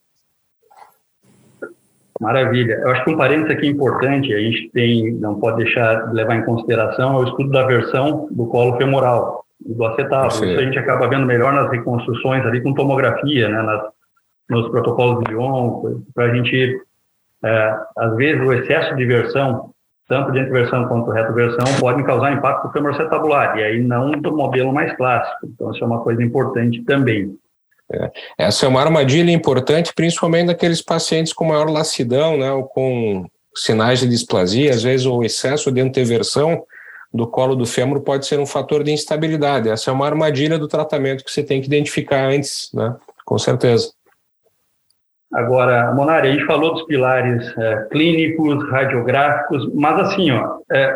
Maravilha. 2.19 2.81
Eu 2.83 2.89
acho 2.89 3.05
que 3.05 3.11
um 3.11 3.17
parênteses 3.17 3.55
aqui 3.55 3.67
importante, 3.67 4.33
a 4.33 4.39
gente 4.39 4.69
tem, 4.73 5.13
não 5.13 5.39
pode 5.39 5.63
deixar 5.63 6.05
de 6.05 6.15
levar 6.15 6.35
em 6.35 6.43
consideração, 6.43 7.13
é 7.13 7.19
o 7.21 7.23
estudo 7.29 7.49
da 7.49 7.65
versão 7.65 8.27
do 8.29 8.47
colo 8.47 8.75
femoral, 8.75 9.45
do 9.57 9.85
acetábulo. 9.85 10.27
Isso 10.27 10.59
a 10.59 10.63
gente 10.65 10.79
acaba 10.79 11.07
vendo 11.07 11.25
melhor 11.25 11.53
nas 11.53 11.71
reconstruções 11.71 12.45
ali 12.45 12.59
com 12.59 12.73
tomografia, 12.73 13.47
né, 13.47 13.61
nas, 13.61 13.83
nos 14.49 14.69
protocolos 14.69 15.23
de 15.23 15.31
Lyon, 15.31 16.01
para 16.13 16.25
a 16.25 16.35
gente, 16.35 16.81
é, 17.43 17.75
às 17.97 18.15
vezes, 18.15 18.41
o 18.41 18.53
excesso 18.53 18.95
de 18.95 19.05
versão, 19.05 19.71
tanto 20.07 20.31
de 20.31 20.39
antiversão 20.39 20.87
quanto 20.87 21.11
retroversão, 21.11 21.65
podem 21.79 22.03
causar 22.03 22.33
impacto 22.33 22.67
no 22.67 22.73
fêmur 22.73 22.91
acetabular, 22.91 23.57
e 23.57 23.63
aí 23.63 23.81
não 23.81 24.11
do 24.11 24.35
modelo 24.35 24.73
mais 24.73 24.95
clássico. 24.95 25.45
Então, 25.45 25.71
isso 25.71 25.83
é 25.83 25.87
uma 25.87 26.01
coisa 26.01 26.21
importante 26.21 26.83
também. 26.83 27.35
É. 27.93 28.11
Essa 28.37 28.65
é 28.65 28.69
uma 28.69 28.81
armadilha 28.81 29.31
importante, 29.31 29.93
principalmente 29.93 30.47
naqueles 30.47 30.81
pacientes 30.81 31.33
com 31.33 31.45
maior 31.45 31.69
lacidão, 31.69 32.37
né, 32.37 32.51
ou 32.51 32.63
com 32.63 33.25
sinais 33.53 33.99
de 33.99 34.07
displasia, 34.07 34.71
às 34.71 34.83
vezes 34.83 35.05
o 35.05 35.23
excesso 35.23 35.69
de 35.71 35.81
anteversão 35.81 36.63
do 37.13 37.27
colo 37.27 37.53
do 37.53 37.65
fêmur 37.65 37.99
pode 37.99 38.25
ser 38.25 38.39
um 38.39 38.45
fator 38.45 38.81
de 38.81 38.91
instabilidade. 38.91 39.67
Essa 39.67 39.91
é 39.91 39.93
uma 39.93 40.05
armadilha 40.05 40.57
do 40.57 40.69
tratamento 40.69 41.25
que 41.25 41.31
você 41.31 41.43
tem 41.43 41.59
que 41.59 41.67
identificar 41.67 42.27
antes, 42.27 42.69
né, 42.73 42.95
com 43.25 43.37
certeza. 43.37 43.91
Agora, 45.33 45.93
Monari, 45.93 46.27
a 46.27 46.31
gente 46.33 46.45
falou 46.45 46.73
dos 46.73 46.83
pilares 46.83 47.57
é, 47.57 47.87
clínicos, 47.89 48.69
radiográficos, 48.69 49.73
mas 49.73 49.99
assim, 49.99 50.31
ó, 50.31 50.59
é, 50.71 50.93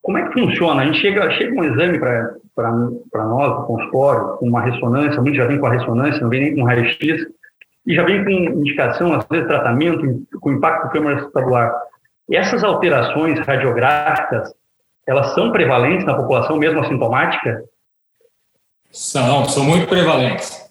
como 0.00 0.18
é 0.18 0.28
que 0.28 0.34
funciona? 0.34 0.82
A 0.82 0.84
gente 0.84 1.00
chega, 1.00 1.28
chega 1.32 1.60
um 1.60 1.64
exame 1.64 1.98
para 1.98 3.24
nós, 3.24 3.60
no 3.60 3.66
consultório, 3.66 4.36
com 4.36 4.46
uma 4.46 4.62
ressonância, 4.62 5.20
muitos 5.20 5.38
já 5.38 5.46
vem 5.46 5.58
com 5.58 5.66
a 5.66 5.72
ressonância, 5.72 6.20
não 6.20 6.28
vem 6.28 6.42
nem 6.42 6.54
com 6.54 6.62
raio-x, 6.62 7.26
e 7.84 7.94
já 7.94 8.04
vem 8.04 8.24
com 8.24 8.30
indicação, 8.30 9.12
às 9.12 9.26
vezes, 9.26 9.48
tratamento 9.48 10.24
com 10.40 10.52
impacto 10.52 10.90
câmara 10.90 11.28
E 12.28 12.36
Essas 12.36 12.62
alterações 12.62 13.40
radiográficas, 13.40 14.54
elas 15.04 15.34
são 15.34 15.50
prevalentes 15.50 16.06
na 16.06 16.14
população, 16.14 16.56
mesmo 16.56 16.80
assintomática? 16.80 17.64
São, 18.92 19.44
são 19.46 19.64
muito 19.64 19.88
prevalentes. 19.88 20.65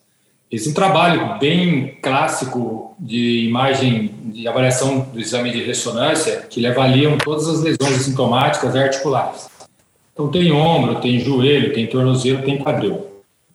Esse 0.56 0.70
um 0.70 0.74
trabalho 0.74 1.38
bem 1.38 1.98
clássico 2.02 2.96
de 2.98 3.46
imagem, 3.46 4.10
de 4.24 4.48
avaliação 4.48 5.00
do 5.12 5.20
exame 5.20 5.52
de 5.52 5.62
ressonância, 5.62 6.46
que 6.50 6.66
avaliam 6.66 7.18
todas 7.18 7.46
as 7.50 7.60
lesões 7.60 8.00
assintomáticas 8.00 8.74
articulares. 8.74 9.50
Então, 10.14 10.30
tem 10.30 10.54
ombro, 10.54 11.02
tem 11.02 11.20
joelho, 11.20 11.74
tem 11.74 11.86
tornozelo, 11.88 12.42
tem 12.42 12.58
quadril. 12.58 13.06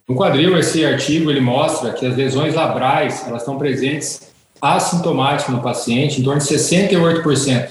No 0.06 0.14
quadril, 0.14 0.58
esse 0.58 0.84
artigo 0.84 1.30
ele 1.30 1.40
mostra 1.40 1.94
que 1.94 2.04
as 2.04 2.14
lesões 2.14 2.54
labrais 2.54 3.26
elas 3.26 3.40
estão 3.40 3.56
presentes 3.56 4.30
assintomáticas 4.60 5.54
no 5.54 5.62
paciente, 5.62 6.20
em 6.20 6.22
torno 6.22 6.38
de 6.38 6.48
68%. 6.48 7.68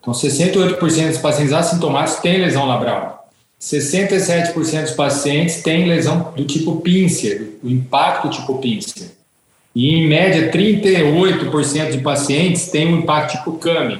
Então, 0.00 0.12
68% 0.12 0.78
dos 1.10 1.18
pacientes 1.18 1.52
assintomáticos 1.52 2.20
têm 2.20 2.38
lesão 2.38 2.66
labral. 2.66 3.23
67% 3.64 4.82
dos 4.82 4.90
pacientes 4.90 5.62
têm 5.62 5.88
lesão 5.88 6.34
do 6.36 6.44
tipo 6.44 6.82
pincer, 6.82 7.58
o 7.62 7.68
impacto 7.70 8.28
tipo 8.28 8.58
pincer. 8.58 9.12
E, 9.74 9.94
em 9.94 10.06
média, 10.06 10.50
38% 10.52 11.90
de 11.90 11.98
pacientes 11.98 12.68
têm 12.68 12.92
um 12.92 12.98
impacto 12.98 13.38
tipo 13.38 13.52
CAMI. 13.54 13.98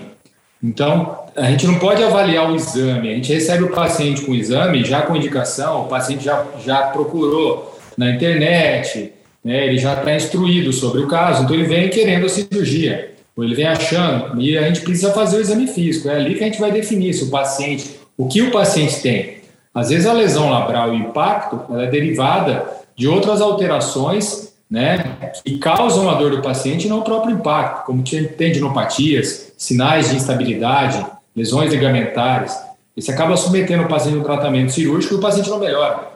Então, 0.63 1.19
a 1.35 1.51
gente 1.51 1.67
não 1.67 1.79
pode 1.79 2.03
avaliar 2.03 2.53
o 2.53 2.55
exame. 2.55 3.11
A 3.11 3.15
gente 3.15 3.33
recebe 3.33 3.65
o 3.65 3.71
paciente 3.71 4.21
com 4.21 4.33
o 4.33 4.35
exame, 4.35 4.85
já 4.85 5.01
com 5.01 5.17
indicação, 5.17 5.87
o 5.87 5.89
paciente 5.89 6.23
já, 6.23 6.45
já 6.63 6.83
procurou 6.89 7.79
na 7.97 8.11
internet, 8.11 9.13
né, 9.43 9.67
ele 9.67 9.79
já 9.79 9.95
está 9.95 10.15
instruído 10.15 10.73
sobre 10.75 11.01
o 11.01 11.07
caso, 11.07 11.45
então 11.45 11.55
ele 11.55 11.65
vem 11.65 11.89
querendo 11.89 12.27
a 12.27 12.29
cirurgia, 12.29 13.13
ou 13.37 13.45
ele 13.45 13.55
vem 13.55 13.67
achando, 13.67 14.41
e 14.41 14.59
a 14.59 14.63
gente 14.67 14.81
precisa 14.81 15.13
fazer 15.13 15.39
o 15.39 15.41
exame 15.41 15.67
físico. 15.69 16.09
É 16.09 16.17
ali 16.17 16.35
que 16.35 16.43
a 16.43 16.47
gente 16.47 16.61
vai 16.61 16.71
definir 16.71 17.15
se 17.15 17.25
o 17.25 17.31
paciente, 17.31 17.99
o 18.17 18.27
que 18.29 18.43
o 18.43 18.51
paciente 18.51 19.01
tem. 19.01 19.44
Às 19.75 19.91
vezes 19.91 20.07
a 20.07 20.13
lesão 20.13 20.51
labral 20.51 20.95
e 20.95 20.99
o 20.99 21.09
impacto 21.09 21.61
é 21.79 21.87
derivada 21.89 22.65
de 22.95 23.09
outras 23.09 23.41
alterações 23.41 24.55
né, 24.71 25.33
que 25.45 25.59
causam 25.59 26.09
a 26.09 26.15
dor 26.15 26.31
do 26.31 26.43
paciente 26.43 26.87
e 26.87 26.89
não 26.89 27.01
o 27.01 27.05
próprio 27.05 27.35
impacto, 27.35 27.85
como 27.85 28.03
tendinopatias, 28.03 29.53
sinais 29.59 30.11
de 30.11 30.17
instabilidade, 30.17 31.05
lesões 31.35 31.73
ligamentares. 31.73 32.57
Você 32.97 33.11
acaba 33.11 33.37
submetendo 33.37 33.83
o 33.83 33.89
paciente 33.89 34.17
a 34.17 34.21
um 34.21 34.25
tratamento 34.25 34.73
cirúrgico 34.73 35.15
e 35.15 35.17
o 35.17 35.21
paciente 35.21 35.51
não 35.51 35.59
melhora. 35.59 36.15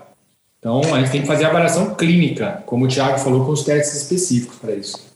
Então, 0.60 0.80
a 0.94 1.00
gente 1.00 1.10
tem 1.10 1.20
que 1.22 1.26
fazer 1.26 1.44
a 1.44 1.48
avaliação 1.48 1.94
clínica, 1.94 2.62
como 2.66 2.84
o 2.84 2.88
Tiago 2.88 3.18
falou, 3.18 3.44
com 3.44 3.52
os 3.52 3.64
testes 3.64 4.02
específicos 4.02 4.56
para 4.58 4.72
isso. 4.72 5.08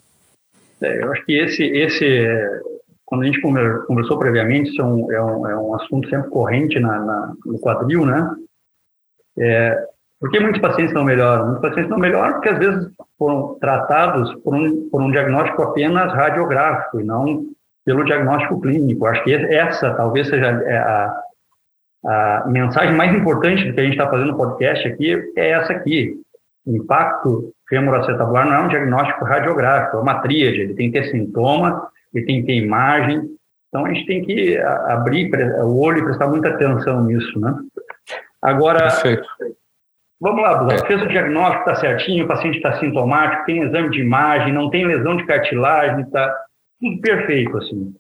É, 0.80 1.02
eu 1.02 1.12
acho 1.12 1.24
que 1.24 1.32
esse, 1.32 1.64
esse 1.64 2.26
quando 3.12 3.24
a 3.24 3.26
gente 3.26 3.42
conversou 3.42 4.18
previamente, 4.18 4.70
isso 4.70 4.80
é 4.80 4.84
um, 4.86 5.12
é 5.12 5.22
um, 5.22 5.46
é 5.46 5.54
um 5.54 5.74
assunto 5.74 6.08
sempre 6.08 6.30
corrente 6.30 6.80
na, 6.80 6.98
na, 6.98 7.34
no 7.44 7.58
quadril, 7.60 8.06
né? 8.06 8.34
É, 9.38 9.84
por 10.18 10.30
que 10.30 10.40
muitos 10.40 10.62
pacientes 10.62 10.94
não 10.94 11.04
melhoram? 11.04 11.44
Muitos 11.44 11.60
pacientes 11.60 11.90
não 11.90 11.98
melhoram 11.98 12.32
porque, 12.32 12.48
às 12.48 12.58
vezes, 12.58 12.90
foram 13.18 13.58
tratados 13.60 14.34
por 14.36 14.54
um, 14.54 14.88
por 14.88 15.02
um 15.02 15.10
diagnóstico 15.10 15.62
apenas 15.62 16.10
radiográfico 16.10 17.02
e 17.02 17.04
não 17.04 17.44
pelo 17.84 18.02
diagnóstico 18.02 18.58
clínico. 18.62 19.04
Acho 19.04 19.22
que 19.24 19.34
essa 19.34 19.92
talvez 19.92 20.30
seja 20.30 20.46
é, 20.46 20.78
a, 20.78 21.22
a 22.06 22.44
mensagem 22.46 22.96
mais 22.96 23.14
importante 23.14 23.66
do 23.66 23.74
que 23.74 23.80
a 23.80 23.84
gente 23.84 23.92
está 23.92 24.08
fazendo 24.08 24.28
no 24.28 24.38
podcast 24.38 24.88
aqui, 24.88 25.22
é 25.36 25.50
essa 25.50 25.74
aqui. 25.74 26.18
Impacto 26.66 27.52
femoroacetabular 27.68 28.46
não 28.46 28.54
é 28.54 28.60
um 28.60 28.68
diagnóstico 28.68 29.22
radiográfico, 29.26 29.98
é 29.98 30.00
uma 30.00 30.20
tríade, 30.20 30.60
ele 30.62 30.72
tem 30.72 30.90
que 30.90 30.98
ter 30.98 31.10
sintoma, 31.10 31.92
ele 32.14 32.26
tem 32.26 32.40
que 32.40 32.46
ter 32.46 32.54
imagem. 32.54 33.22
Então, 33.68 33.86
a 33.86 33.92
gente 33.92 34.06
tem 34.06 34.24
que 34.24 34.58
abrir 34.58 35.30
o 35.62 35.78
olho 35.78 35.98
e 35.98 36.04
prestar 36.04 36.28
muita 36.28 36.50
atenção 36.50 37.04
nisso, 37.04 37.40
né? 37.40 37.54
Agora, 38.42 38.80
Perfeito. 38.80 39.26
vamos 40.20 40.42
lá, 40.42 40.56
Bruno. 40.56 40.72
É. 40.72 40.86
Fez 40.86 41.00
o 41.00 41.08
diagnóstico, 41.08 41.70
está 41.70 41.74
certinho, 41.76 42.24
o 42.24 42.28
paciente 42.28 42.56
está 42.56 42.78
sintomático, 42.78 43.46
tem 43.46 43.62
exame 43.62 43.88
de 43.90 44.00
imagem, 44.00 44.52
não 44.52 44.68
tem 44.68 44.86
lesão 44.86 45.16
de 45.16 45.24
cartilagem, 45.24 46.02
está 46.02 46.34
tudo 46.80 47.00
perfeito, 47.00 47.56
assim. 47.56 47.94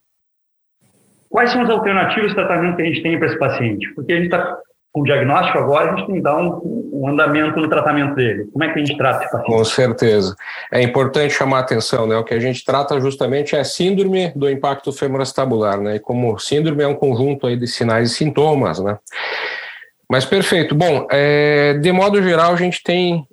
Quais 1.30 1.50
são 1.50 1.62
as 1.62 1.70
alternativas 1.70 2.30
de 2.30 2.34
tratamento 2.34 2.76
que 2.76 2.82
a 2.82 2.84
gente 2.84 3.02
tem 3.02 3.18
para 3.18 3.28
esse 3.28 3.38
paciente? 3.38 3.88
Porque 3.94 4.12
a 4.12 4.16
gente 4.16 4.26
está 4.26 4.58
com 4.92 5.02
diagnóstico 5.02 5.58
agora, 5.58 5.92
a 5.92 5.96
gente 5.96 6.06
tem 6.06 6.16
que 6.16 6.20
dar 6.20 6.36
um, 6.36 6.90
um, 6.92 7.08
andamento 7.08 7.58
no 7.58 7.68
tratamento 7.68 8.14
dele. 8.14 8.46
Como 8.52 8.62
é 8.62 8.72
que 8.72 8.78
a 8.78 8.84
gente 8.84 8.96
trata 8.96 9.24
esse 9.24 9.32
paciente? 9.32 9.56
Com 9.56 9.64
certeza. 9.64 10.36
É 10.70 10.82
importante 10.82 11.32
chamar 11.32 11.58
a 11.58 11.60
atenção, 11.60 12.06
né? 12.06 12.16
O 12.16 12.24
que 12.24 12.34
a 12.34 12.38
gente 12.38 12.62
trata 12.62 13.00
justamente 13.00 13.56
é 13.56 13.60
a 13.60 13.64
síndrome 13.64 14.30
do 14.36 14.50
impacto 14.50 14.92
femoroacetabular, 14.92 15.80
né? 15.80 15.96
E 15.96 16.00
como 16.00 16.38
síndrome 16.38 16.82
é 16.82 16.86
um 16.86 16.94
conjunto 16.94 17.46
aí 17.46 17.56
de 17.56 17.66
sinais 17.66 18.10
e 18.10 18.14
sintomas, 18.14 18.80
né? 18.80 18.98
Mas 20.10 20.26
perfeito. 20.26 20.74
Bom, 20.74 21.06
é, 21.10 21.72
de 21.74 21.90
modo 21.90 22.22
geral, 22.22 22.52
a 22.52 22.56
gente 22.56 22.82
tem 22.82 23.26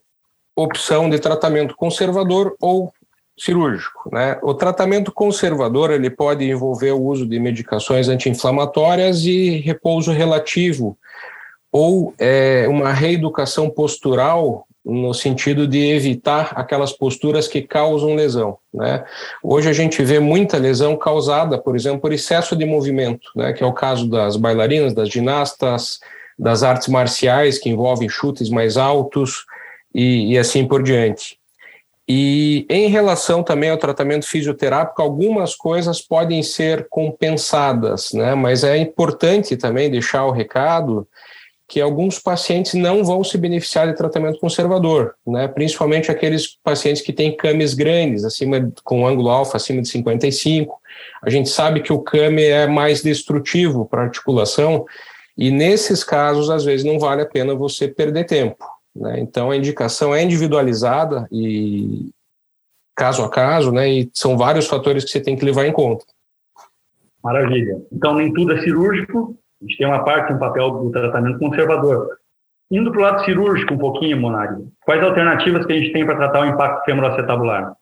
opção 0.55 1.09
de 1.09 1.19
tratamento 1.19 1.75
conservador 1.75 2.55
ou 2.61 2.89
cirúrgico. 3.37 4.09
Né? 4.11 4.37
O 4.41 4.53
tratamento 4.53 5.11
conservador 5.11 5.91
ele 5.91 6.09
pode 6.09 6.49
envolver 6.49 6.91
o 6.91 7.01
uso 7.01 7.25
de 7.25 7.39
medicações 7.39 8.07
anti-inflamatórias 8.07 9.25
e 9.25 9.57
repouso 9.59 10.11
relativo, 10.11 10.97
ou 11.71 12.13
é, 12.17 12.67
uma 12.67 12.91
reeducação 12.91 13.69
postural 13.69 14.65
no 14.83 15.13
sentido 15.13 15.67
de 15.67 15.91
evitar 15.91 16.53
aquelas 16.55 16.91
posturas 16.91 17.47
que 17.47 17.61
causam 17.61 18.15
lesão. 18.15 18.57
Né? 18.73 19.03
Hoje 19.43 19.69
a 19.69 19.73
gente 19.73 20.03
vê 20.03 20.19
muita 20.19 20.57
lesão 20.57 20.95
causada, 20.95 21.57
por 21.57 21.75
exemplo, 21.75 22.01
por 22.01 22.13
excesso 22.13 22.55
de 22.55 22.65
movimento, 22.65 23.29
né? 23.35 23.53
que 23.53 23.63
é 23.63 23.67
o 23.67 23.73
caso 23.73 24.09
das 24.09 24.35
bailarinas, 24.35 24.93
das 24.93 25.09
ginastas, 25.09 25.99
das 26.37 26.63
artes 26.63 26.87
marciais, 26.87 27.59
que 27.59 27.69
envolvem 27.69 28.09
chutes 28.09 28.49
mais 28.49 28.77
altos 28.77 29.45
e, 29.93 30.33
e 30.33 30.37
assim 30.37 30.65
por 30.65 30.81
diante. 30.81 31.37
E 32.11 32.65
em 32.67 32.87
relação 32.87 33.43
também 33.43 33.69
ao 33.69 33.77
tratamento 33.77 34.25
fisioterápico, 34.25 34.99
algumas 34.99 35.53
coisas 35.53 36.01
podem 36.01 36.41
ser 36.41 36.87
compensadas, 36.89 38.13
né? 38.13 38.33
Mas 38.33 38.63
é 38.63 38.77
importante 38.77 39.55
também 39.55 39.91
deixar 39.91 40.25
o 40.25 40.31
recado 40.31 41.07
que 41.69 41.79
alguns 41.79 42.17
pacientes 42.17 42.73
não 42.73 43.03
vão 43.03 43.23
se 43.23 43.37
beneficiar 43.37 43.87
de 43.87 43.95
tratamento 43.95 44.39
conservador, 44.39 45.13
né? 45.25 45.47
Principalmente 45.47 46.09
aqueles 46.09 46.57
pacientes 46.63 47.03
que 47.03 47.13
têm 47.13 47.37
cames 47.37 47.75
grandes, 47.75 48.25
acima 48.25 48.71
com 48.83 49.05
ângulo 49.05 49.29
alfa 49.29 49.57
acima 49.57 49.79
de 49.79 49.87
55. 49.87 50.81
A 51.21 51.29
gente 51.29 51.47
sabe 51.47 51.81
que 51.81 51.93
o 51.93 52.01
CAME 52.01 52.43
é 52.43 52.65
mais 52.65 53.03
destrutivo 53.03 53.85
para 53.85 54.01
a 54.01 54.05
articulação 54.05 54.83
e 55.37 55.51
nesses 55.51 56.03
casos 56.03 56.49
às 56.49 56.65
vezes 56.65 56.83
não 56.83 56.97
vale 56.97 57.21
a 57.21 57.27
pena 57.27 57.53
você 57.53 57.87
perder 57.87 58.25
tempo. 58.25 58.65
Né? 58.95 59.19
Então, 59.19 59.51
a 59.51 59.55
indicação 59.55 60.13
é 60.13 60.23
individualizada 60.23 61.27
e 61.31 62.09
caso 62.95 63.23
a 63.23 63.29
caso, 63.29 63.71
né? 63.71 63.87
e 63.87 64.09
são 64.11 64.35
vários 64.35 64.65
fatores 64.65 65.05
que 65.05 65.11
você 65.11 65.21
tem 65.21 65.37
que 65.37 65.45
levar 65.45 65.67
em 65.67 65.71
conta. 65.71 66.03
Maravilha. 67.23 67.79
Então, 67.91 68.15
nem 68.15 68.33
tudo 68.33 68.53
é 68.53 68.61
cirúrgico, 68.63 69.37
a 69.61 69.65
gente 69.65 69.77
tem 69.77 69.87
uma 69.87 70.03
parte, 70.03 70.33
um 70.33 70.39
papel 70.39 70.71
do 70.71 70.91
tratamento 70.91 71.39
conservador. 71.39 72.17
Indo 72.71 72.91
para 72.91 72.99
o 72.99 73.03
lado 73.03 73.25
cirúrgico 73.25 73.73
um 73.73 73.77
pouquinho, 73.77 74.19
Monari, 74.19 74.63
quais 74.81 75.03
alternativas 75.03 75.65
que 75.65 75.73
a 75.73 75.75
gente 75.75 75.91
tem 75.91 76.05
para 76.05 76.15
tratar 76.15 76.41
o 76.41 76.45
impacto 76.45 76.85
femoroacetabular? 76.85 77.73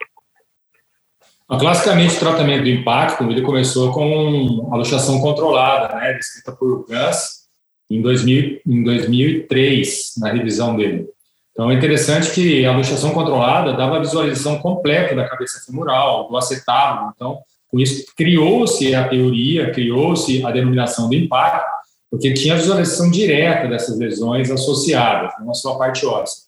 Classicamente, 1.48 2.18
o 2.18 2.20
tratamento 2.20 2.64
do 2.64 2.70
impacto 2.70 3.24
ele 3.24 3.42
começou 3.42 3.92
com 3.94 4.70
a 4.72 4.76
luxação 4.76 5.22
controlada, 5.22 5.96
né, 5.96 6.14
descrita 6.14 6.52
por 6.52 6.86
Gans 6.88 7.48
em, 7.90 8.02
2000, 8.02 8.62
em 8.66 8.84
2003, 8.84 10.14
na 10.18 10.32
revisão 10.32 10.76
dele. 10.76 11.08
Então, 11.52 11.72
é 11.72 11.74
interessante 11.74 12.32
que 12.32 12.66
a 12.66 12.76
luxação 12.76 13.12
controlada 13.12 13.74
dava 13.74 13.98
a 13.98 14.00
visualização 14.00 14.60
completa 14.60 15.16
da 15.16 15.28
cabeça 15.28 15.60
femoral, 15.66 16.28
do 16.28 16.38
acetábulo. 16.38 17.14
Então, 17.16 17.40
com 17.70 17.80
isso, 17.80 18.06
criou-se 18.16 18.96
a 18.96 19.08
teoria, 19.08 19.72
criou-se 19.72 20.46
a 20.46 20.52
denominação 20.52 21.10
do 21.10 21.16
impacto, 21.16 21.66
porque 22.10 22.34
tinha 22.34 22.54
a 22.54 22.58
visualização 22.58 23.12
direta 23.12 23.68
dessas 23.68 23.98
lesões 23.98 24.50
associadas, 24.50 25.34
não 25.46 25.54
só 25.54 25.74
a 25.74 25.78
parte 25.78 26.06
óssea. 26.06 26.44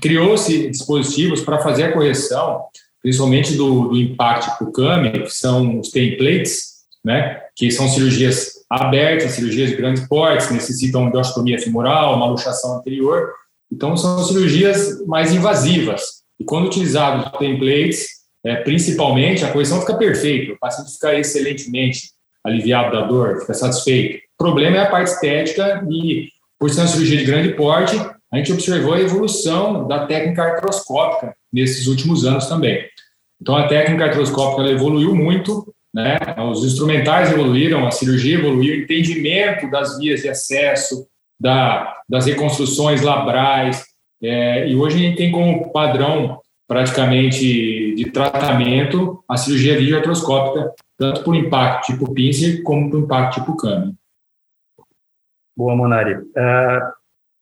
Criou-se 0.00 0.70
dispositivos 0.70 1.40
para 1.40 1.58
fazer 1.58 1.84
a 1.84 1.92
correção 1.92 2.64
principalmente 3.02 3.56
do, 3.56 3.88
do 3.88 3.96
impacto 3.96 4.56
para 4.56 4.68
o 4.68 4.72
CAMI, 4.72 5.24
que 5.24 5.30
são 5.30 5.80
os 5.80 5.90
templates, 5.90 6.72
né, 7.04 7.40
que 7.56 7.70
são 7.70 7.88
cirurgias 7.88 8.52
abertas, 8.70 9.32
cirurgias 9.32 9.70
de 9.70 9.76
grandes 9.76 10.06
portes, 10.06 10.50
necessitam 10.50 11.10
de 11.10 11.16
osteotomia 11.16 11.58
femoral, 11.58 12.14
uma 12.14 12.26
luxação 12.26 12.78
anterior. 12.78 13.32
Então, 13.70 13.96
são 13.96 14.22
cirurgias 14.22 15.04
mais 15.06 15.32
invasivas. 15.32 16.22
E 16.38 16.44
quando 16.44 16.66
utilizados 16.66 17.30
templates, 17.38 18.21
é, 18.44 18.56
principalmente, 18.56 19.44
a 19.44 19.52
correção 19.52 19.80
fica 19.80 19.94
perfeita, 19.94 20.52
o 20.52 20.58
paciente 20.58 20.92
fica 20.92 21.14
excelentemente 21.14 22.10
aliviado 22.44 22.96
da 22.96 23.06
dor, 23.06 23.40
fica 23.40 23.54
satisfeito. 23.54 24.18
O 24.34 24.44
problema 24.44 24.78
é 24.78 24.80
a 24.80 24.90
parte 24.90 25.12
estética 25.12 25.86
e, 25.88 26.28
por 26.58 26.70
ser 26.70 26.80
uma 26.80 26.88
cirurgia 26.88 27.18
de 27.18 27.24
grande 27.24 27.54
porte, 27.54 27.96
a 28.32 28.36
gente 28.36 28.52
observou 28.52 28.94
a 28.94 29.00
evolução 29.00 29.86
da 29.86 30.06
técnica 30.06 30.42
artroscópica 30.42 31.34
nesses 31.52 31.86
últimos 31.86 32.24
anos 32.24 32.46
também. 32.46 32.84
Então, 33.40 33.56
a 33.56 33.68
técnica 33.68 34.06
artroscópica 34.06 34.68
evoluiu 34.68 35.14
muito, 35.14 35.72
né? 35.94 36.18
os 36.50 36.64
instrumentais 36.64 37.30
evoluíram, 37.30 37.86
a 37.86 37.90
cirurgia 37.90 38.38
evoluiu, 38.38 38.74
o 38.74 38.78
entendimento 38.82 39.70
das 39.70 39.98
vias 39.98 40.22
de 40.22 40.28
acesso, 40.28 41.06
da, 41.38 42.00
das 42.08 42.26
reconstruções 42.26 43.02
labrais, 43.02 43.84
é, 44.22 44.68
e 44.68 44.76
hoje 44.76 44.96
a 44.96 45.00
gente 45.00 45.16
tem 45.16 45.32
como 45.32 45.72
padrão 45.72 46.40
praticamente 46.66 47.94
de 47.94 48.10
tratamento 48.10 49.22
a 49.28 49.36
cirurgia 49.36 49.78
videoartroscópica, 49.78 50.72
tanto 50.96 51.22
por 51.22 51.34
impacto 51.34 51.92
tipo 51.92 52.12
pincer 52.12 52.62
como 52.62 52.90
por 52.90 53.00
impacto 53.00 53.40
tipo 53.40 53.56
câmbio. 53.56 53.94
Boa, 55.56 55.76
Monari. 55.76 56.14
Uh, 56.14 56.92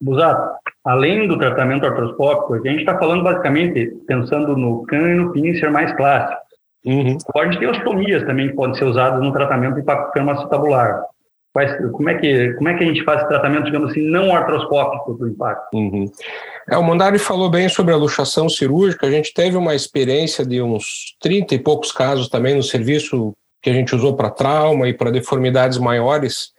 Busato, 0.00 0.58
além 0.84 1.28
do 1.28 1.38
tratamento 1.38 1.86
artroscópico, 1.86 2.54
a 2.54 2.68
gente 2.68 2.80
está 2.80 2.98
falando 2.98 3.22
basicamente 3.22 3.86
pensando 4.06 4.56
no 4.56 4.84
CAN 4.86 5.10
e 5.10 5.14
no 5.14 5.32
pincer 5.32 5.70
mais 5.70 5.92
clássico. 5.94 6.40
Uhum. 6.84 7.18
Pode 7.32 7.58
ter 7.58 7.66
ostomias 7.66 8.24
também 8.24 8.48
que 8.48 8.54
podem 8.54 8.74
ser 8.74 8.84
usadas 8.84 9.20
no 9.20 9.32
tratamento 9.32 9.74
de 9.74 9.82
impacto 9.82 10.12
acetabular. 11.54 11.90
Como 11.92 12.08
é, 12.08 12.14
que, 12.14 12.52
como 12.54 12.68
é 12.68 12.74
que 12.76 12.84
a 12.84 12.86
gente 12.86 13.04
faz 13.04 13.26
tratamento, 13.26 13.64
digamos 13.64 13.90
assim, 13.90 14.02
não 14.02 14.34
artroscópico 14.34 15.14
do 15.14 15.28
impacto? 15.28 15.74
Uhum. 15.74 16.10
É, 16.70 16.76
o 16.76 16.82
Mondari 16.82 17.18
falou 17.18 17.50
bem 17.50 17.68
sobre 17.68 17.92
a 17.92 17.96
luxação 17.96 18.48
cirúrgica. 18.48 19.06
A 19.06 19.10
gente 19.10 19.34
teve 19.34 19.56
uma 19.56 19.74
experiência 19.74 20.44
de 20.46 20.62
uns 20.62 21.16
30 21.20 21.54
e 21.54 21.58
poucos 21.58 21.92
casos 21.92 22.28
também 22.28 22.54
no 22.54 22.62
serviço 22.62 23.34
que 23.62 23.70
a 23.70 23.72
gente 23.72 23.94
usou 23.94 24.16
para 24.16 24.30
trauma 24.30 24.88
e 24.88 24.94
para 24.94 25.10
deformidades 25.10 25.78
maiores, 25.78 26.52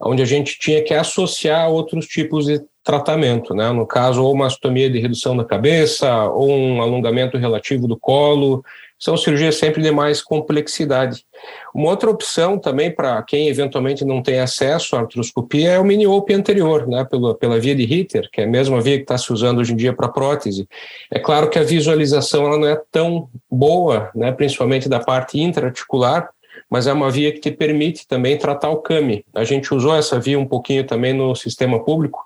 onde 0.00 0.22
a 0.22 0.26
gente 0.26 0.58
tinha 0.58 0.82
que 0.82 0.94
associar 0.94 1.68
outros 1.70 2.06
tipos 2.06 2.46
de 2.46 2.60
tratamento, 2.84 3.54
né? 3.54 3.70
No 3.70 3.86
caso, 3.86 4.22
ou 4.22 4.32
uma 4.32 4.46
astomia 4.46 4.88
de 4.88 4.98
redução 4.98 5.36
da 5.36 5.44
cabeça, 5.44 6.24
ou 6.30 6.50
um 6.50 6.80
alongamento 6.80 7.36
relativo 7.36 7.86
do 7.86 7.98
colo, 7.98 8.64
são 8.98 9.16
cirurgias 9.16 9.56
sempre 9.56 9.80
de 9.80 9.90
mais 9.90 10.20
complexidade. 10.20 11.24
Uma 11.72 11.90
outra 11.90 12.10
opção 12.10 12.58
também 12.58 12.90
para 12.90 13.22
quem 13.22 13.48
eventualmente 13.48 14.04
não 14.04 14.22
tem 14.22 14.40
acesso 14.40 14.96
à 14.96 15.00
artroscopia 15.00 15.72
é 15.72 15.78
o 15.78 15.84
mini-open 15.84 16.36
anterior, 16.36 16.88
né, 16.88 17.04
pela, 17.04 17.34
pela 17.34 17.60
via 17.60 17.76
de 17.76 17.84
Ritter, 17.84 18.28
que 18.32 18.40
é 18.40 18.44
a 18.44 18.48
mesma 18.48 18.80
via 18.80 18.96
que 18.96 19.02
está 19.02 19.16
se 19.16 19.32
usando 19.32 19.58
hoje 19.58 19.72
em 19.72 19.76
dia 19.76 19.92
para 19.92 20.08
prótese. 20.08 20.66
É 21.12 21.18
claro 21.18 21.48
que 21.48 21.58
a 21.58 21.62
visualização 21.62 22.46
ela 22.46 22.58
não 22.58 22.66
é 22.66 22.80
tão 22.90 23.28
boa, 23.48 24.10
né, 24.14 24.32
principalmente 24.32 24.88
da 24.88 24.98
parte 24.98 25.38
intraarticular, 25.38 26.30
mas 26.70 26.86
é 26.86 26.92
uma 26.92 27.10
via 27.10 27.32
que 27.32 27.40
te 27.40 27.50
permite 27.50 28.06
também 28.06 28.36
tratar 28.36 28.68
o 28.70 28.82
CAMI. 28.82 29.24
A 29.34 29.44
gente 29.44 29.72
usou 29.74 29.94
essa 29.94 30.20
via 30.20 30.38
um 30.38 30.46
pouquinho 30.46 30.86
também 30.86 31.12
no 31.12 31.34
sistema 31.34 31.82
público, 31.82 32.24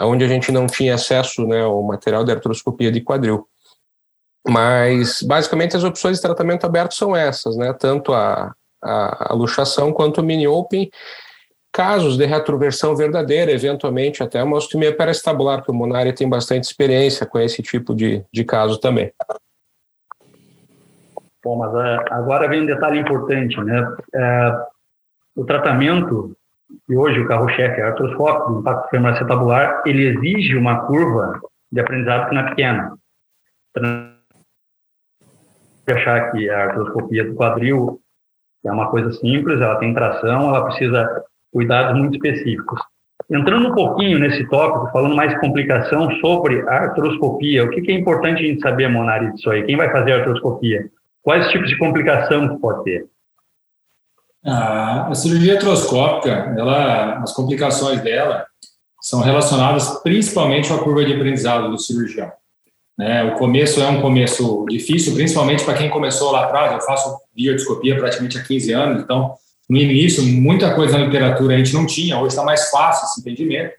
onde 0.00 0.24
a 0.24 0.28
gente 0.28 0.50
não 0.50 0.66
tinha 0.66 0.94
acesso 0.94 1.46
né, 1.46 1.62
ao 1.62 1.82
material 1.82 2.24
de 2.24 2.32
artroscopia 2.32 2.90
de 2.90 3.00
quadril. 3.00 3.46
Mas, 4.48 5.22
basicamente, 5.22 5.76
as 5.76 5.84
opções 5.84 6.16
de 6.16 6.22
tratamento 6.22 6.64
aberto 6.64 6.94
são 6.94 7.16
essas, 7.16 7.56
né? 7.56 7.72
Tanto 7.72 8.12
a, 8.12 8.54
a, 8.82 9.32
a 9.32 9.34
luxação 9.34 9.92
quanto 9.92 10.20
o 10.20 10.24
mini-open. 10.24 10.88
Casos 11.72 12.16
de 12.16 12.24
retroversão 12.24 12.96
verdadeira, 12.96 13.50
eventualmente 13.50 14.22
até 14.22 14.42
uma 14.42 14.56
ostomia 14.56 14.96
paraestabular, 14.96 15.62
que 15.62 15.70
o 15.70 15.74
Monari 15.74 16.12
tem 16.12 16.28
bastante 16.28 16.64
experiência 16.64 17.26
com 17.26 17.38
esse 17.38 17.60
tipo 17.60 17.94
de, 17.94 18.24
de 18.32 18.44
caso 18.44 18.78
também. 18.78 19.12
Bom, 21.46 21.54
mas 21.54 21.72
uh, 21.72 22.04
agora 22.10 22.48
vem 22.48 22.62
um 22.62 22.66
detalhe 22.66 22.98
importante, 22.98 23.56
né? 23.62 23.80
Uh, 23.82 25.42
o 25.42 25.44
tratamento 25.44 26.36
e 26.88 26.96
hoje 26.96 27.20
o 27.20 27.28
carro-chefe 27.28 27.80
é 27.80 27.84
artroscópico, 27.84 28.58
impacto 28.58 28.90
femoral 28.90 29.14
acetabular, 29.14 29.82
ele 29.86 30.08
exige 30.08 30.56
uma 30.56 30.88
curva 30.88 31.40
de 31.70 31.78
aprendizado 31.78 32.28
que 32.28 32.34
não 32.34 32.42
é 32.42 32.48
pequena. 32.48 32.98
Achar 35.88 36.32
que 36.32 36.50
a 36.50 36.64
artroscopia 36.64 37.24
do 37.24 37.36
quadril 37.36 38.00
é 38.64 38.72
uma 38.72 38.90
coisa 38.90 39.12
simples, 39.12 39.60
ela 39.60 39.76
tem 39.76 39.94
tração, 39.94 40.48
ela 40.48 40.64
precisa 40.64 41.24
cuidados 41.52 41.96
muito 41.96 42.16
específicos. 42.16 42.80
Entrando 43.30 43.68
um 43.68 43.74
pouquinho 43.74 44.18
nesse 44.18 44.44
tópico, 44.48 44.90
falando 44.90 45.14
mais 45.14 45.38
complicação 45.38 46.10
sobre 46.16 46.68
artroscopia, 46.68 47.62
o 47.62 47.70
que, 47.70 47.82
que 47.82 47.92
é 47.92 47.94
importante 47.94 48.42
a 48.42 48.46
gente 48.48 48.60
saber, 48.62 48.88
Monari, 48.88 49.32
disso 49.32 49.48
aí? 49.48 49.62
Quem 49.62 49.76
vai 49.76 49.92
fazer 49.92 50.10
a 50.12 50.16
artroscopia? 50.16 50.90
Quais 51.26 51.50
tipos 51.50 51.68
de 51.68 51.76
complicação 51.76 52.48
que 52.48 52.60
pode 52.60 52.84
ter? 52.84 53.04
A, 54.44 55.12
cirurgia 55.12 55.54
artroscópica, 55.54 56.54
ela, 56.56 57.18
as 57.20 57.32
complicações 57.32 58.00
dela 58.00 58.46
são 59.02 59.22
relacionadas 59.22 59.88
principalmente 60.04 60.72
a 60.72 60.78
curva 60.78 61.04
de 61.04 61.14
aprendizado 61.14 61.68
do 61.68 61.78
cirurgião. 61.80 62.30
Né? 62.96 63.24
O 63.24 63.38
começo 63.38 63.82
é 63.82 63.88
um 63.88 64.00
começo 64.00 64.64
difícil, 64.68 65.14
principalmente 65.14 65.64
para 65.64 65.74
quem 65.74 65.90
começou 65.90 66.30
lá 66.30 66.44
atrás. 66.44 66.72
Eu 66.74 66.80
faço 66.82 67.18
biodiscopia 67.34 67.98
praticamente 67.98 68.38
há 68.38 68.44
15 68.44 68.72
anos, 68.72 69.02
então 69.02 69.34
no 69.68 69.78
início 69.78 70.22
muita 70.22 70.76
coisa 70.76 70.96
na 70.96 71.06
literatura 71.06 71.56
a 71.56 71.58
gente 71.58 71.74
não 71.74 71.86
tinha, 71.86 72.20
hoje 72.20 72.28
está 72.28 72.44
mais 72.44 72.70
fácil 72.70 73.04
esse 73.04 73.20
entendimento. 73.20 73.74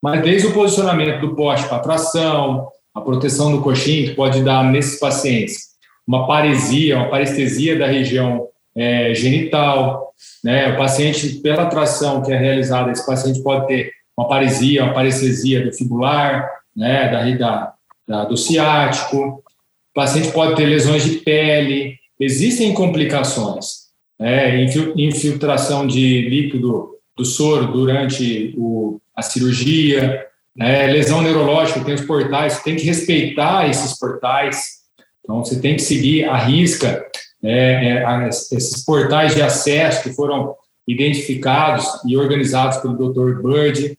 Mas 0.00 0.22
desde 0.22 0.46
o 0.46 0.54
posicionamento 0.54 1.20
do 1.20 1.34
poste 1.34 1.68
para 1.68 1.80
tração, 1.80 2.68
a 2.94 3.00
proteção 3.00 3.50
do 3.50 3.60
coxinho, 3.60 4.08
que 4.08 4.14
pode 4.14 4.40
dar 4.44 4.62
nesses 4.62 5.00
pacientes 5.00 5.71
uma 6.12 6.26
paresia, 6.26 6.96
uma 6.96 7.08
parestesia 7.08 7.78
da 7.78 7.86
região 7.86 8.46
é, 8.76 9.14
genital, 9.14 10.12
né? 10.44 10.74
O 10.74 10.76
paciente, 10.76 11.36
pela 11.36 11.66
tração 11.66 12.22
que 12.22 12.30
é 12.30 12.36
realizada, 12.36 12.90
esse 12.90 13.04
paciente 13.06 13.42
pode 13.42 13.66
ter 13.66 13.90
uma 14.16 14.28
paresia, 14.28 14.84
uma 14.84 14.92
parestesia 14.92 15.64
do 15.64 15.72
fibular, 15.72 16.46
né? 16.76 17.08
Da, 17.08 17.30
da, 17.30 17.74
da, 18.06 18.24
do 18.26 18.36
ciático. 18.36 19.16
O 19.16 19.94
paciente 19.94 20.30
pode 20.32 20.54
ter 20.54 20.66
lesões 20.66 21.02
de 21.02 21.18
pele. 21.18 21.96
Existem 22.20 22.74
complicações, 22.74 23.88
né? 24.20 24.62
Infiltração 24.96 25.86
de 25.86 26.28
líquido 26.28 26.90
do 27.16 27.24
soro 27.24 27.72
durante 27.72 28.54
o, 28.58 29.00
a 29.16 29.22
cirurgia, 29.22 30.26
né? 30.54 30.86
lesão 30.88 31.22
neurológica, 31.22 31.84
tem 31.84 31.94
os 31.94 32.04
portais, 32.04 32.62
tem 32.62 32.76
que 32.76 32.84
respeitar 32.84 33.68
esses 33.68 33.98
portais. 33.98 34.81
Então, 35.22 35.44
você 35.44 35.60
tem 35.60 35.76
que 35.76 35.82
seguir 35.82 36.24
a 36.24 36.36
risca 36.36 37.06
é, 37.42 38.04
é, 38.04 38.28
esses 38.28 38.84
portais 38.84 39.34
de 39.34 39.42
acesso 39.42 40.02
que 40.02 40.12
foram 40.12 40.54
identificados 40.86 41.86
e 42.06 42.16
organizados 42.16 42.78
pelo 42.78 42.96
Dr. 42.96 43.42
Bird. 43.42 43.98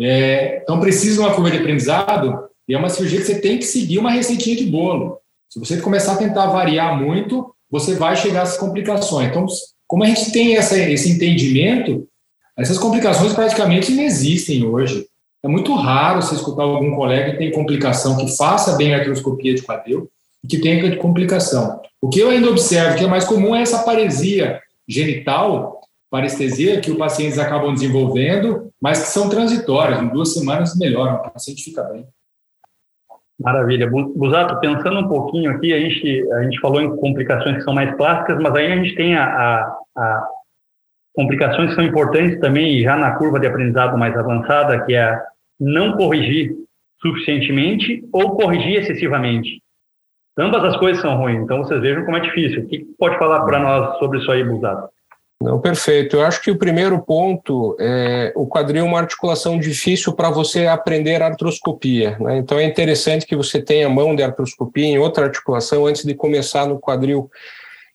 É, 0.00 0.60
então, 0.62 0.80
precisa 0.80 1.20
uma 1.20 1.34
curva 1.34 1.50
de 1.50 1.58
aprendizado 1.58 2.48
e 2.68 2.74
é 2.74 2.78
uma 2.78 2.88
cirurgia 2.88 3.20
que 3.20 3.26
você 3.26 3.40
tem 3.40 3.58
que 3.58 3.64
seguir 3.64 3.98
uma 3.98 4.10
receitinha 4.10 4.56
de 4.56 4.66
bolo. 4.66 5.18
Se 5.48 5.58
você 5.58 5.80
começar 5.80 6.14
a 6.14 6.16
tentar 6.16 6.46
variar 6.46 6.98
muito, 7.00 7.54
você 7.70 7.94
vai 7.94 8.16
chegar 8.16 8.42
essas 8.42 8.58
complicações. 8.58 9.28
Então, 9.28 9.46
como 9.86 10.02
a 10.02 10.06
gente 10.06 10.32
tem 10.32 10.56
essa, 10.56 10.78
esse 10.78 11.10
entendimento, 11.10 12.08
essas 12.56 12.78
complicações 12.78 13.32
praticamente 13.32 13.92
não 13.92 14.02
existem 14.02 14.64
hoje. 14.64 15.06
É 15.42 15.48
muito 15.48 15.74
raro 15.74 16.22
você 16.22 16.34
escutar 16.34 16.62
algum 16.62 16.94
colega 16.96 17.32
que 17.32 17.38
tem 17.38 17.52
complicação 17.52 18.16
que 18.16 18.34
faça 18.36 18.76
bem 18.76 18.94
a 18.94 18.98
artroscopia 18.98 19.54
de 19.54 19.62
quadril 19.62 20.10
que 20.48 20.60
tenha 20.60 20.96
complicação. 20.96 21.80
O 22.00 22.08
que 22.08 22.20
eu 22.20 22.30
ainda 22.30 22.50
observo 22.50 22.96
que 22.96 23.04
é 23.04 23.08
mais 23.08 23.24
comum 23.24 23.54
é 23.54 23.62
essa 23.62 23.82
paresia 23.82 24.60
genital, 24.86 25.80
parestesia, 26.10 26.80
que 26.80 26.90
os 26.90 26.98
pacientes 26.98 27.38
acabam 27.38 27.72
desenvolvendo, 27.72 28.70
mas 28.80 29.00
que 29.00 29.08
são 29.08 29.28
transitórias. 29.28 30.02
Em 30.02 30.08
duas 30.08 30.34
semanas 30.34 30.76
melhoram, 30.76 31.16
o 31.16 31.30
paciente 31.30 31.64
fica 31.64 31.82
bem. 31.84 32.06
Maravilha. 33.40 33.90
Busato, 33.90 34.60
pensando 34.60 35.00
um 35.00 35.08
pouquinho 35.08 35.50
aqui, 35.50 35.72
a 35.72 35.80
gente, 35.80 36.32
a 36.32 36.42
gente 36.44 36.60
falou 36.60 36.80
em 36.80 36.96
complicações 36.96 37.56
que 37.56 37.62
são 37.62 37.74
mais 37.74 37.96
clássicas, 37.96 38.38
mas 38.40 38.54
aí 38.54 38.72
a 38.72 38.76
gente 38.76 38.94
tem 38.94 39.16
a, 39.16 39.24
a, 39.24 39.78
a 39.96 40.28
complicações 41.14 41.70
que 41.70 41.74
são 41.74 41.84
importantes 41.84 42.38
também, 42.38 42.82
já 42.82 42.96
na 42.96 43.16
curva 43.16 43.40
de 43.40 43.46
aprendizado 43.46 43.98
mais 43.98 44.16
avançada, 44.16 44.84
que 44.84 44.94
é 44.94 45.20
não 45.58 45.96
corrigir 45.96 46.54
suficientemente 47.00 48.04
ou 48.12 48.36
corrigir 48.36 48.80
excessivamente. 48.80 49.63
Ambas 50.36 50.64
as 50.64 50.76
coisas 50.78 51.00
são 51.00 51.16
ruins, 51.16 51.42
então 51.42 51.58
vocês 51.58 51.80
vejam 51.80 52.04
como 52.04 52.16
é 52.16 52.20
difícil. 52.20 52.62
O 52.62 52.66
que 52.66 52.84
pode 52.98 53.18
falar 53.18 53.44
para 53.44 53.60
nós 53.60 53.98
sobre 53.98 54.18
isso 54.18 54.30
aí, 54.30 54.42
Busato? 54.42 54.88
Não, 55.40 55.60
perfeito. 55.60 56.16
Eu 56.16 56.24
acho 56.24 56.40
que 56.40 56.50
o 56.50 56.56
primeiro 56.56 56.98
ponto 57.02 57.76
é 57.78 58.32
o 58.34 58.46
quadril 58.46 58.84
é 58.84 58.88
uma 58.88 58.98
articulação 59.00 59.58
difícil 59.58 60.14
para 60.14 60.30
você 60.30 60.66
aprender 60.66 61.22
artroscopia. 61.22 62.16
Né? 62.18 62.38
Então 62.38 62.58
é 62.58 62.64
interessante 62.64 63.26
que 63.26 63.36
você 63.36 63.60
tenha 63.60 63.88
mão 63.88 64.16
de 64.16 64.22
artroscopia 64.22 64.86
em 64.86 64.98
outra 64.98 65.26
articulação 65.26 65.86
antes 65.86 66.04
de 66.04 66.14
começar 66.14 66.66
no 66.66 66.80
quadril. 66.80 67.30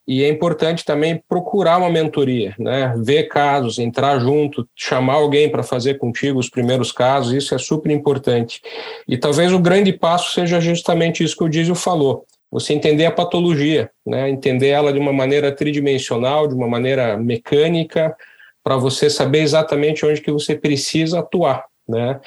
E 0.07 0.23
é 0.23 0.29
importante 0.29 0.85
também 0.85 1.23
procurar 1.27 1.77
uma 1.77 1.89
mentoria, 1.89 2.55
né? 2.57 2.93
ver 2.97 3.23
casos, 3.23 3.79
entrar 3.79 4.19
junto, 4.19 4.67
chamar 4.75 5.15
alguém 5.15 5.49
para 5.49 5.63
fazer 5.63 5.95
contigo 5.97 6.39
os 6.39 6.49
primeiros 6.49 6.91
casos, 6.91 7.33
isso 7.33 7.53
é 7.53 7.57
super 7.57 7.91
importante. 7.91 8.61
E 9.07 9.17
talvez 9.17 9.51
o 9.51 9.59
grande 9.59 9.91
passo 9.91 10.33
seja 10.33 10.59
justamente 10.59 11.23
isso 11.23 11.37
que 11.37 11.43
o 11.43 11.49
Dízio 11.49 11.75
falou 11.75 12.25
você 12.51 12.73
entender 12.73 13.05
a 13.05 13.11
patologia, 13.11 13.91
né? 14.05 14.29
entender 14.29 14.69
ela 14.69 14.91
de 14.91 14.99
uma 14.99 15.13
maneira 15.13 15.51
tridimensional, 15.51 16.47
de 16.47 16.55
uma 16.55 16.67
maneira 16.67 17.15
mecânica, 17.17 18.15
para 18.63 18.75
você 18.75 19.09
saber 19.09 19.39
exatamente 19.39 20.05
onde 20.05 20.21
que 20.21 20.31
você 20.31 20.55
precisa 20.55 21.19
atuar. 21.19 21.65
Né? 21.87 22.19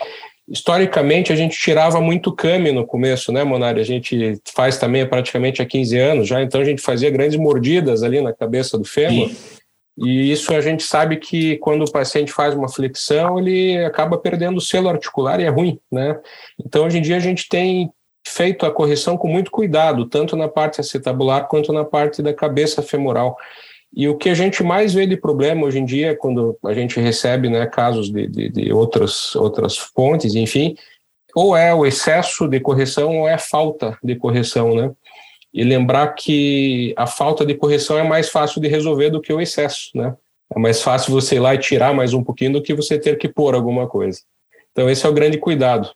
Historicamente, 0.49 1.33
a 1.33 1.37
gente 1.37 1.59
tirava 1.59 2.01
muito 2.01 2.35
came 2.35 2.73
no 2.73 2.87
começo, 2.87 3.33
né, 3.33 3.45
Monari? 3.45 3.81
A 3.81 3.85
gente 3.85 4.41
faz 4.55 4.77
também 4.77 5.07
praticamente 5.07 5.63
há 5.63 5.67
15 5.67 5.99
anos 5.99 6.29
já, 6.29 6.43
então 6.43 6.61
a 6.61 6.65
gente 6.65 6.83
fazia 6.83 7.11
grandes 7.11 7.39
mordidas 7.39 8.03
ali 8.03 8.21
na 8.21 8.33
cabeça 8.33 8.77
do 8.79 8.85
fêmur. 8.85 9.29
Sim. 9.29 9.63
E 9.99 10.33
isso 10.33 10.55
a 10.55 10.61
gente 10.61 10.83
sabe 10.83 11.17
que 11.19 11.59
quando 11.59 11.85
o 11.85 11.91
paciente 11.91 12.33
faz 12.33 12.55
uma 12.55 12.69
flexão, 12.69 13.39
ele 13.39 13.85
acaba 13.85 14.17
perdendo 14.17 14.57
o 14.57 14.61
selo 14.61 14.89
articular 14.89 15.39
e 15.39 15.45
é 15.45 15.49
ruim, 15.49 15.79
né? 15.91 16.19
Então, 16.59 16.87
hoje 16.87 16.99
em 16.99 17.03
dia, 17.03 17.17
a 17.17 17.21
gente 17.21 17.47
tem 17.49 17.91
feito 18.27 18.65
a 18.65 18.71
correção 18.71 19.17
com 19.17 19.29
muito 19.29 19.51
cuidado, 19.51 20.07
tanto 20.07 20.37
na 20.37 20.49
parte 20.49 20.81
acetabular 20.81 21.49
quanto 21.49 21.73
na 21.73 21.85
parte 21.85 22.23
da 22.23 22.33
cabeça 22.33 22.83
femoral. 22.83 23.37
E 23.95 24.09
o 24.09 24.17
que 24.17 24.31
a 24.31 24.35
gente 24.35 24.63
mais 24.63 24.95
vê 24.95 25.07
de 25.07 25.17
problema 25.17 25.67
hoje 25.67 25.79
em 25.79 25.85
dia, 25.85 26.17
quando 26.17 26.57
a 26.65 26.73
gente 26.73 26.99
recebe 26.99 27.51
né, 27.51 27.67
casos 27.67 28.11
de, 28.11 28.27
de, 28.27 28.49
de 28.49 28.73
outras, 28.73 29.37
outras 29.37 29.77
fontes, 29.77 30.35
enfim, 30.35 30.75
ou 31.35 31.57
é 31.57 31.75
o 31.75 31.85
excesso 31.85 32.49
de 32.49 32.59
correção 32.61 33.19
ou 33.19 33.29
é 33.29 33.35
a 33.35 33.39
falta 33.39 33.99
de 34.03 34.17
correção, 34.17 34.75
né? 34.75 34.91
E 35.53 35.63
lembrar 35.63 36.09
que 36.15 36.95
a 36.97 37.07
falta 37.07 37.45
de 37.45 37.55
correção 37.55 37.99
é 37.99 38.03
mais 38.03 38.31
fácil 38.31 38.61
de 38.61 38.69
resolver 38.69 39.11
do 39.11 39.21
que 39.21 39.33
o 39.33 39.41
excesso, 39.41 39.91
né? 39.95 40.15
É 40.55 40.59
mais 40.59 40.83
fácil 40.83 41.13
você 41.13 41.37
ir 41.37 41.41
lá 41.41 41.55
e 41.55 41.59
tirar 41.59 41.95
mais 41.95 42.15
um 42.15 42.23
pouquinho 42.23 42.55
do 42.55 42.63
que 42.63 42.75
você 42.75 42.99
ter 42.99 43.17
que 43.17 43.29
pôr 43.29 43.55
alguma 43.55 43.87
coisa. 43.87 44.21
Então, 44.71 44.89
esse 44.89 45.05
é 45.05 45.09
o 45.09 45.13
grande 45.13 45.39
cuidado. 45.39 45.91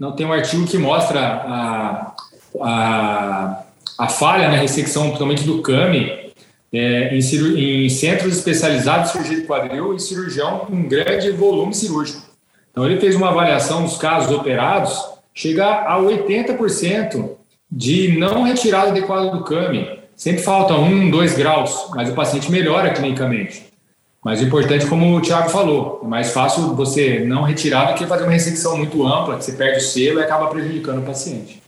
Não, 0.00 0.12
tem 0.12 0.24
um 0.24 0.32
artigo 0.32 0.66
que 0.66 0.78
mostra 0.78 1.20
a, 1.20 2.14
a, 2.62 3.62
a 3.98 4.08
falha 4.08 4.48
na 4.48 4.56
ressecção, 4.56 5.02
principalmente 5.08 5.44
do 5.44 5.60
CAMI, 5.60 6.32
é, 6.72 7.14
em, 7.14 7.84
em, 7.84 7.88
centros 7.90 8.38
especializados 8.38 9.08
de 9.08 9.12
cirurgia 9.12 9.40
de 9.42 9.46
quadril 9.46 9.94
e 9.94 10.00
cirurgião 10.00 10.60
com 10.60 10.88
grande 10.88 11.30
volume 11.32 11.74
cirúrgico. 11.74 12.22
Então, 12.70 12.86
ele 12.86 12.98
fez 12.98 13.14
uma 13.14 13.28
avaliação 13.28 13.82
dos 13.82 13.98
casos 13.98 14.34
operados, 14.34 15.04
chega 15.34 15.66
a 15.66 16.00
80% 16.00 17.32
de 17.70 18.16
não 18.16 18.44
retirada 18.44 18.88
adequada 18.88 19.30
do 19.30 19.44
CAMI. 19.44 20.00
Sempre 20.16 20.42
falta 20.42 20.74
um, 20.74 21.10
dois 21.10 21.36
graus, 21.36 21.90
mas 21.94 22.08
o 22.08 22.14
paciente 22.14 22.50
melhora 22.50 22.90
clinicamente. 22.90 23.69
Mas 24.22 24.40
o 24.40 24.44
importante, 24.44 24.86
como 24.86 25.16
o 25.16 25.20
Thiago 25.20 25.48
falou, 25.48 26.00
é 26.04 26.06
mais 26.06 26.32
fácil 26.32 26.74
você 26.74 27.20
não 27.20 27.42
retirar 27.42 27.86
do 27.86 27.94
que 27.94 28.06
fazer 28.06 28.24
uma 28.24 28.32
ressecção 28.32 28.76
muito 28.76 29.06
ampla, 29.06 29.36
que 29.36 29.44
você 29.44 29.52
perde 29.52 29.78
o 29.78 29.80
selo 29.80 30.20
e 30.20 30.22
acaba 30.22 30.48
prejudicando 30.48 30.98
o 30.98 31.06
paciente. 31.06 31.60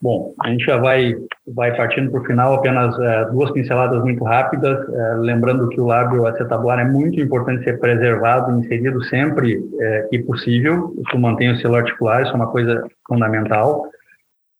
Bom, 0.00 0.32
a 0.40 0.48
gente 0.48 0.64
já 0.64 0.76
vai, 0.76 1.16
vai 1.46 1.76
partindo 1.76 2.10
para 2.10 2.20
o 2.20 2.24
final, 2.24 2.54
apenas 2.54 2.96
é, 3.00 3.24
duas 3.32 3.50
pinceladas 3.50 4.00
muito 4.04 4.22
rápidas, 4.22 4.88
é, 4.88 5.14
lembrando 5.16 5.68
que 5.68 5.80
o 5.80 5.86
lábio 5.86 6.24
acetabular 6.24 6.78
é 6.78 6.84
muito 6.84 7.20
importante 7.20 7.64
ser 7.64 7.80
preservado, 7.80 8.60
inserido 8.60 9.02
sempre 9.04 9.60
é, 9.80 10.06
que 10.08 10.20
possível, 10.20 10.94
isso 11.04 11.18
mantém 11.18 11.50
o 11.50 11.56
selo 11.56 11.74
articular, 11.74 12.22
isso 12.22 12.30
é 12.30 12.36
uma 12.36 12.46
coisa 12.46 12.84
fundamental. 13.08 13.86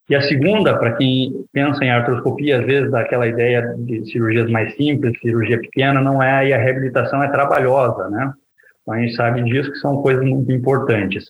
E 0.08 0.16
a 0.16 0.22
segunda, 0.22 0.78
para 0.78 0.92
quem 0.92 1.44
pensa 1.52 1.84
em 1.84 1.90
artroscopia, 1.90 2.60
às 2.60 2.64
vezes 2.64 2.90
dá 2.90 3.00
aquela 3.00 3.26
ideia 3.26 3.74
de 3.78 4.10
cirurgias 4.10 4.50
mais 4.50 4.74
simples, 4.74 5.18
cirurgia 5.20 5.60
pequena, 5.60 6.00
não 6.00 6.22
é, 6.22 6.48
e 6.48 6.54
a 6.54 6.58
reabilitação 6.58 7.22
é 7.22 7.28
trabalhosa, 7.28 8.08
né? 8.08 8.32
Então 8.80 8.94
a 8.94 8.98
gente 8.98 9.14
sabe 9.14 9.42
disso 9.42 9.70
que 9.70 9.78
são 9.78 10.00
coisas 10.00 10.24
muito 10.24 10.50
importantes. 10.50 11.26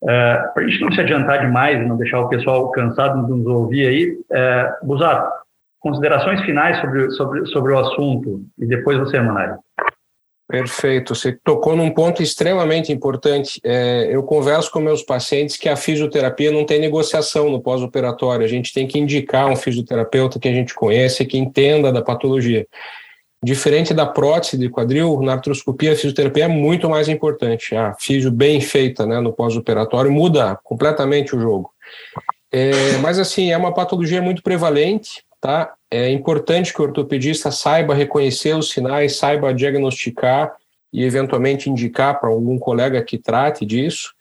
Uh, 0.00 0.10
é, 0.10 0.50
para 0.54 0.62
a 0.62 0.68
gente 0.68 0.80
não 0.80 0.92
se 0.92 1.00
adiantar 1.00 1.40
demais 1.40 1.80
e 1.80 1.84
não 1.84 1.96
deixar 1.96 2.20
o 2.20 2.28
pessoal 2.28 2.70
cansado 2.70 3.24
de 3.24 3.32
nos 3.32 3.46
ouvir 3.46 3.86
aí, 3.88 4.10
uh, 4.10 4.86
Busato, 4.86 5.32
considerações 5.80 6.40
finais 6.42 6.78
sobre, 6.80 7.10
sobre, 7.12 7.46
sobre 7.46 7.72
o 7.72 7.78
assunto, 7.78 8.42
e 8.58 8.66
depois 8.66 8.96
você, 8.98 9.18
Manari. 9.18 9.58
Perfeito. 10.46 11.14
Você 11.14 11.32
tocou 11.42 11.74
num 11.74 11.90
ponto 11.90 12.22
extremamente 12.22 12.92
importante. 12.92 13.58
É, 13.64 14.08
eu 14.10 14.22
converso 14.22 14.70
com 14.70 14.78
meus 14.78 15.02
pacientes 15.02 15.56
que 15.56 15.68
a 15.68 15.76
fisioterapia 15.76 16.50
não 16.50 16.66
tem 16.66 16.78
negociação 16.78 17.48
no 17.48 17.62
pós-operatório. 17.62 18.44
A 18.44 18.48
gente 18.48 18.72
tem 18.72 18.86
que 18.86 18.98
indicar 18.98 19.48
um 19.48 19.56
fisioterapeuta 19.56 20.38
que 20.38 20.48
a 20.48 20.52
gente 20.52 20.74
conhece, 20.74 21.24
que 21.24 21.38
entenda 21.38 21.90
da 21.90 22.02
patologia. 22.02 22.66
Diferente 23.42 23.92
da 23.92 24.06
prótese 24.06 24.58
de 24.58 24.70
quadril, 24.70 25.20
na 25.20 25.32
artroscopia, 25.32 25.92
a 25.92 25.96
fisioterapia 25.96 26.44
é 26.44 26.48
muito 26.48 26.88
mais 26.88 27.08
importante. 27.08 27.74
A 27.74 27.94
fisio 27.94 28.30
bem 28.30 28.60
feita 28.60 29.06
né, 29.06 29.20
no 29.20 29.32
pós-operatório 29.32 30.10
muda 30.10 30.58
completamente 30.62 31.34
o 31.34 31.40
jogo. 31.40 31.70
É, 32.52 32.98
mas, 33.02 33.18
assim, 33.18 33.50
é 33.50 33.56
uma 33.56 33.74
patologia 33.74 34.22
muito 34.22 34.42
prevalente, 34.42 35.24
tá? 35.44 35.74
É 35.90 36.10
importante 36.10 36.72
que 36.72 36.80
o 36.80 36.84
ortopedista 36.84 37.50
saiba 37.50 37.94
reconhecer 37.94 38.56
os 38.56 38.70
sinais, 38.70 39.16
saiba 39.16 39.52
diagnosticar 39.52 40.54
e 40.90 41.04
eventualmente 41.04 41.68
indicar 41.68 42.18
para 42.18 42.30
algum 42.30 42.58
colega 42.58 43.02
que 43.02 43.18
trate 43.18 43.66
disso. 43.66 44.14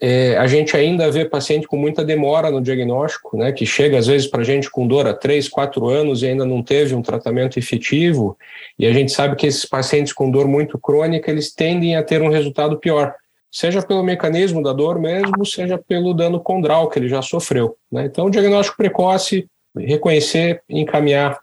É, 0.00 0.36
a 0.36 0.46
gente 0.46 0.76
ainda 0.76 1.10
vê 1.10 1.24
paciente 1.24 1.66
com 1.66 1.76
muita 1.76 2.04
demora 2.04 2.52
no 2.52 2.62
diagnóstico, 2.62 3.36
né, 3.36 3.50
que 3.50 3.66
chega 3.66 3.98
às 3.98 4.06
vezes 4.06 4.28
para 4.28 4.42
a 4.42 4.44
gente 4.44 4.70
com 4.70 4.86
dor 4.86 5.08
há 5.08 5.12
3, 5.12 5.48
4 5.48 5.88
anos 5.88 6.22
e 6.22 6.28
ainda 6.28 6.44
não 6.44 6.62
teve 6.62 6.94
um 6.94 7.02
tratamento 7.02 7.58
efetivo, 7.58 8.38
e 8.78 8.86
a 8.86 8.92
gente 8.92 9.10
sabe 9.10 9.34
que 9.34 9.48
esses 9.48 9.64
pacientes 9.64 10.12
com 10.12 10.30
dor 10.30 10.46
muito 10.46 10.78
crônica, 10.78 11.28
eles 11.28 11.52
tendem 11.52 11.96
a 11.96 12.02
ter 12.02 12.22
um 12.22 12.30
resultado 12.30 12.78
pior, 12.78 13.12
seja 13.50 13.82
pelo 13.82 14.04
mecanismo 14.04 14.62
da 14.62 14.72
dor 14.72 15.00
mesmo, 15.00 15.44
seja 15.44 15.76
pelo 15.76 16.14
dano 16.14 16.38
condral 16.38 16.88
que 16.88 16.98
ele 17.00 17.08
já 17.08 17.20
sofreu. 17.20 17.76
Né? 17.90 18.04
Então, 18.04 18.26
o 18.26 18.30
diagnóstico 18.30 18.76
precoce 18.76 19.48
reconhecer 19.76 20.62
e 20.68 20.80
encaminhar 20.80 21.38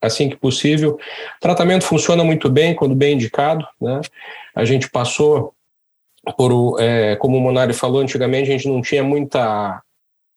assim 0.00 0.28
que 0.28 0.36
possível. 0.36 0.98
O 1.36 1.40
tratamento 1.40 1.84
funciona 1.84 2.24
muito 2.24 2.50
bem 2.50 2.74
quando 2.74 2.94
bem 2.94 3.14
indicado. 3.14 3.66
Né? 3.80 4.00
A 4.54 4.64
gente 4.64 4.90
passou 4.90 5.54
por, 6.36 6.80
é, 6.80 7.16
como 7.16 7.36
o 7.36 7.40
Monari 7.40 7.72
falou, 7.72 8.00
antigamente 8.00 8.50
a 8.50 8.52
gente 8.52 8.68
não 8.68 8.82
tinha 8.82 9.02
muita, 9.02 9.80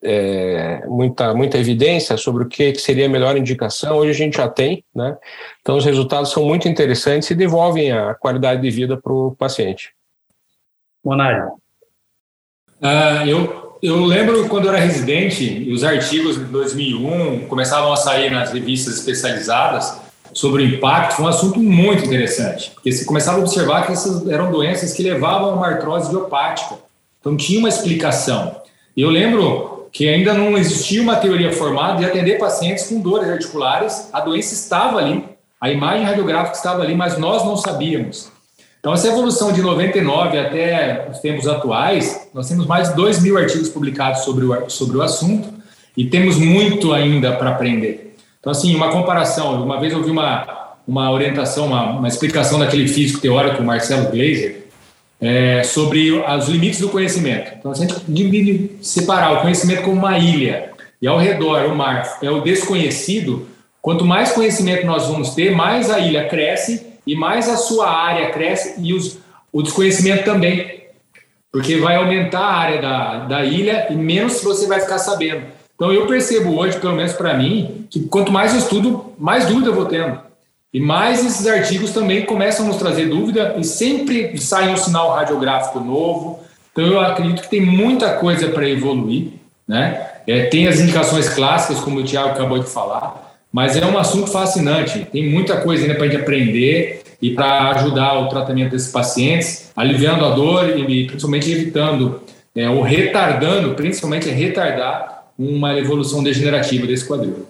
é, 0.04 0.86
muita, 0.86 1.34
muita 1.34 1.58
evidência 1.58 2.16
sobre 2.18 2.44
o 2.44 2.48
que, 2.48 2.76
seria 2.76 3.08
a 3.08 3.10
melhor 3.10 3.36
indicação. 3.38 3.98
Hoje 3.98 4.12
a 4.12 4.14
gente 4.14 4.38
já 4.38 4.48
tem, 4.48 4.84
né? 4.94 5.18
Então 5.62 5.78
os 5.78 5.86
resultados 5.86 6.32
são 6.32 6.46
muito 6.46 6.68
interessantes 6.68 7.30
e 7.30 7.36
devolvem 7.36 7.92
a 7.92 8.14
qualidade 8.14 8.62
de 8.62 8.70
vida 8.70 8.98
para 8.98 9.14
o 9.14 9.36
paciente. 9.36 9.94
Monari. 11.04 11.42
Uh, 12.82 13.28
eu 13.28 13.65
eu 13.86 14.04
lembro 14.04 14.48
quando 14.48 14.66
eu 14.66 14.74
era 14.74 14.84
residente 14.84 15.70
os 15.72 15.84
artigos 15.84 16.38
de 16.38 16.46
2001 16.46 17.48
começavam 17.48 17.94
a 17.94 17.96
sair 17.96 18.32
nas 18.32 18.52
revistas 18.52 18.96
especializadas 18.96 19.98
sobre 20.34 20.64
o 20.64 20.66
impacto, 20.66 21.16
foi 21.16 21.26
um 21.26 21.28
assunto 21.30 21.60
muito 21.60 22.04
interessante, 22.06 22.72
porque 22.72 22.92
se 22.92 23.06
começava 23.06 23.38
a 23.38 23.42
observar 23.42 23.86
que 23.86 23.94
essas 23.94 24.28
eram 24.28 24.52
doenças 24.52 24.92
que 24.92 25.02
levavam 25.02 25.52
a 25.52 25.54
uma 25.54 25.68
artrose 25.68 26.08
idiopática. 26.08 26.76
Então 27.22 27.38
tinha 27.38 27.60
uma 27.60 27.70
explicação. 27.70 28.58
E 28.98 29.02
eu 29.02 29.10
lembro 29.10 29.88
que 29.94 30.10
ainda 30.10 30.34
não 30.34 30.58
existia 30.58 31.02
uma 31.02 31.16
teoria 31.16 31.54
formada 31.54 32.00
de 32.00 32.06
atender 32.06 32.38
pacientes 32.38 32.88
com 32.88 33.00
dores 33.00 33.30
articulares, 33.30 34.10
a 34.12 34.20
doença 34.20 34.54
estava 34.54 34.98
ali, 35.00 35.24
a 35.62 35.72
imagem 35.72 36.06
radiográfica 36.06 36.58
estava 36.58 36.84
ali, 36.84 36.94
mas 36.94 37.18
nós 37.18 37.46
não 37.46 37.56
sabíamos. 37.56 38.30
Então, 38.86 38.94
essa 38.94 39.08
evolução 39.08 39.52
de 39.52 39.64
99 39.64 40.38
até 40.38 41.08
os 41.12 41.18
tempos 41.18 41.48
atuais, 41.48 42.30
nós 42.32 42.48
temos 42.48 42.68
mais 42.68 42.90
de 42.90 42.96
2 42.96 43.24
mil 43.24 43.36
artigos 43.36 43.68
publicados 43.68 44.22
sobre 44.22 44.46
o, 44.46 44.70
sobre 44.70 44.98
o 44.98 45.02
assunto 45.02 45.50
e 45.98 46.06
temos 46.06 46.38
muito 46.38 46.94
ainda 46.94 47.32
para 47.32 47.50
aprender. 47.50 48.16
Então, 48.40 48.52
assim, 48.52 48.76
uma 48.76 48.92
comparação, 48.92 49.60
uma 49.64 49.80
vez 49.80 49.92
eu 49.92 50.04
vi 50.04 50.12
uma, 50.12 50.76
uma 50.88 51.12
orientação, 51.12 51.66
uma, 51.66 51.94
uma 51.94 52.08
explicação 52.08 52.60
daquele 52.60 52.88
físico 52.88 53.20
teórico 53.20 53.64
Marcelo 53.64 54.12
Glazer, 54.12 54.68
é, 55.20 55.64
sobre 55.64 56.12
os 56.12 56.48
limites 56.48 56.80
do 56.80 56.90
conhecimento. 56.90 57.54
Então, 57.58 57.74
se 57.74 57.84
a 57.84 57.88
gente 57.88 58.00
divide, 58.08 58.70
separar 58.84 59.34
o 59.34 59.42
conhecimento 59.42 59.82
como 59.82 59.98
uma 59.98 60.20
ilha 60.20 60.70
e 61.02 61.08
ao 61.08 61.18
redor 61.18 61.66
o 61.66 61.76
mar 61.76 62.20
é 62.22 62.30
o 62.30 62.42
desconhecido, 62.42 63.48
quanto 63.82 64.06
mais 64.06 64.32
conhecimento 64.32 64.86
nós 64.86 65.08
vamos 65.08 65.32
ter, 65.32 65.56
mais 65.56 65.90
a 65.90 65.98
ilha 65.98 66.28
cresce 66.28 66.94
e 67.06 67.16
mais 67.16 67.48
a 67.50 67.58
sua 67.58 67.90
área 67.90 68.32
cresce 68.32 68.76
e 68.80 68.94
os, 68.94 69.20
o 69.52 69.62
desconhecimento 69.62 70.24
também, 70.24 70.86
porque 71.52 71.78
vai 71.78 71.96
aumentar 71.96 72.40
a 72.42 72.56
área 72.56 72.82
da, 72.82 73.18
da 73.26 73.46
ilha 73.46 73.88
e 73.90 73.96
menos 73.96 74.42
você 74.44 74.68
vai 74.68 74.82
ficar 74.82 74.98
sabendo. 74.98 75.44
Então 75.76 75.92
eu 75.92 76.08
percebo 76.08 76.58
hoje, 76.58 76.80
pelo 76.80 76.96
menos 76.96 77.14
para 77.14 77.34
mim, 77.34 77.86
que 77.90 78.02
quanto 78.08 78.32
mais 78.32 78.54
eu 78.54 78.60
estudo, 78.60 79.14
mais 79.18 79.46
dúvida 79.46 79.70
eu 79.70 79.76
vou 79.76 79.86
tendo. 79.86 80.20
E 80.74 80.80
mais 80.80 81.26
esses 81.26 81.48
artigos 81.48 81.92
também 81.92 82.26
começam 82.26 82.66
a 82.66 82.68
nos 82.68 82.78
trazer 82.78 83.08
dúvida 83.08 83.56
e 83.58 83.64
sempre 83.64 84.38
sai 84.38 84.70
um 84.70 84.76
sinal 84.76 85.12
radiográfico 85.12 85.80
novo. 85.80 86.42
Então 86.72 86.86
eu 86.86 87.00
acredito 87.00 87.44
que 87.44 87.50
tem 87.50 87.62
muita 87.62 88.16
coisa 88.16 88.50
para 88.50 88.68
evoluir, 88.68 89.32
né? 89.66 90.10
É, 90.28 90.46
tem 90.48 90.68
as 90.68 90.80
indicações 90.80 91.30
clássicas, 91.30 91.80
como 91.80 92.00
o 92.00 92.04
Tiago 92.04 92.30
acabou 92.30 92.60
de 92.60 92.70
falar, 92.70 93.25
mas 93.56 93.78
é 93.78 93.86
um 93.86 93.98
assunto 93.98 94.30
fascinante. 94.30 95.08
Tem 95.10 95.30
muita 95.32 95.62
coisa 95.62 95.84
ainda 95.84 95.96
para 95.96 96.08
a 96.08 96.10
gente 96.10 96.22
aprender 96.22 97.04
e 97.22 97.30
para 97.30 97.70
ajudar 97.70 98.20
o 98.20 98.28
tratamento 98.28 98.72
desses 98.72 98.92
pacientes, 98.92 99.72
aliviando 99.74 100.26
a 100.26 100.32
dor 100.32 100.78
e 100.78 101.08
principalmente 101.08 101.50
evitando 101.50 102.20
é, 102.54 102.70
ou 102.70 102.82
retardando, 102.82 103.74
principalmente 103.74 104.28
retardar 104.28 105.28
uma 105.40 105.74
evolução 105.74 106.22
degenerativa 106.22 106.86
desse 106.86 107.08
quadril. 107.08 107.46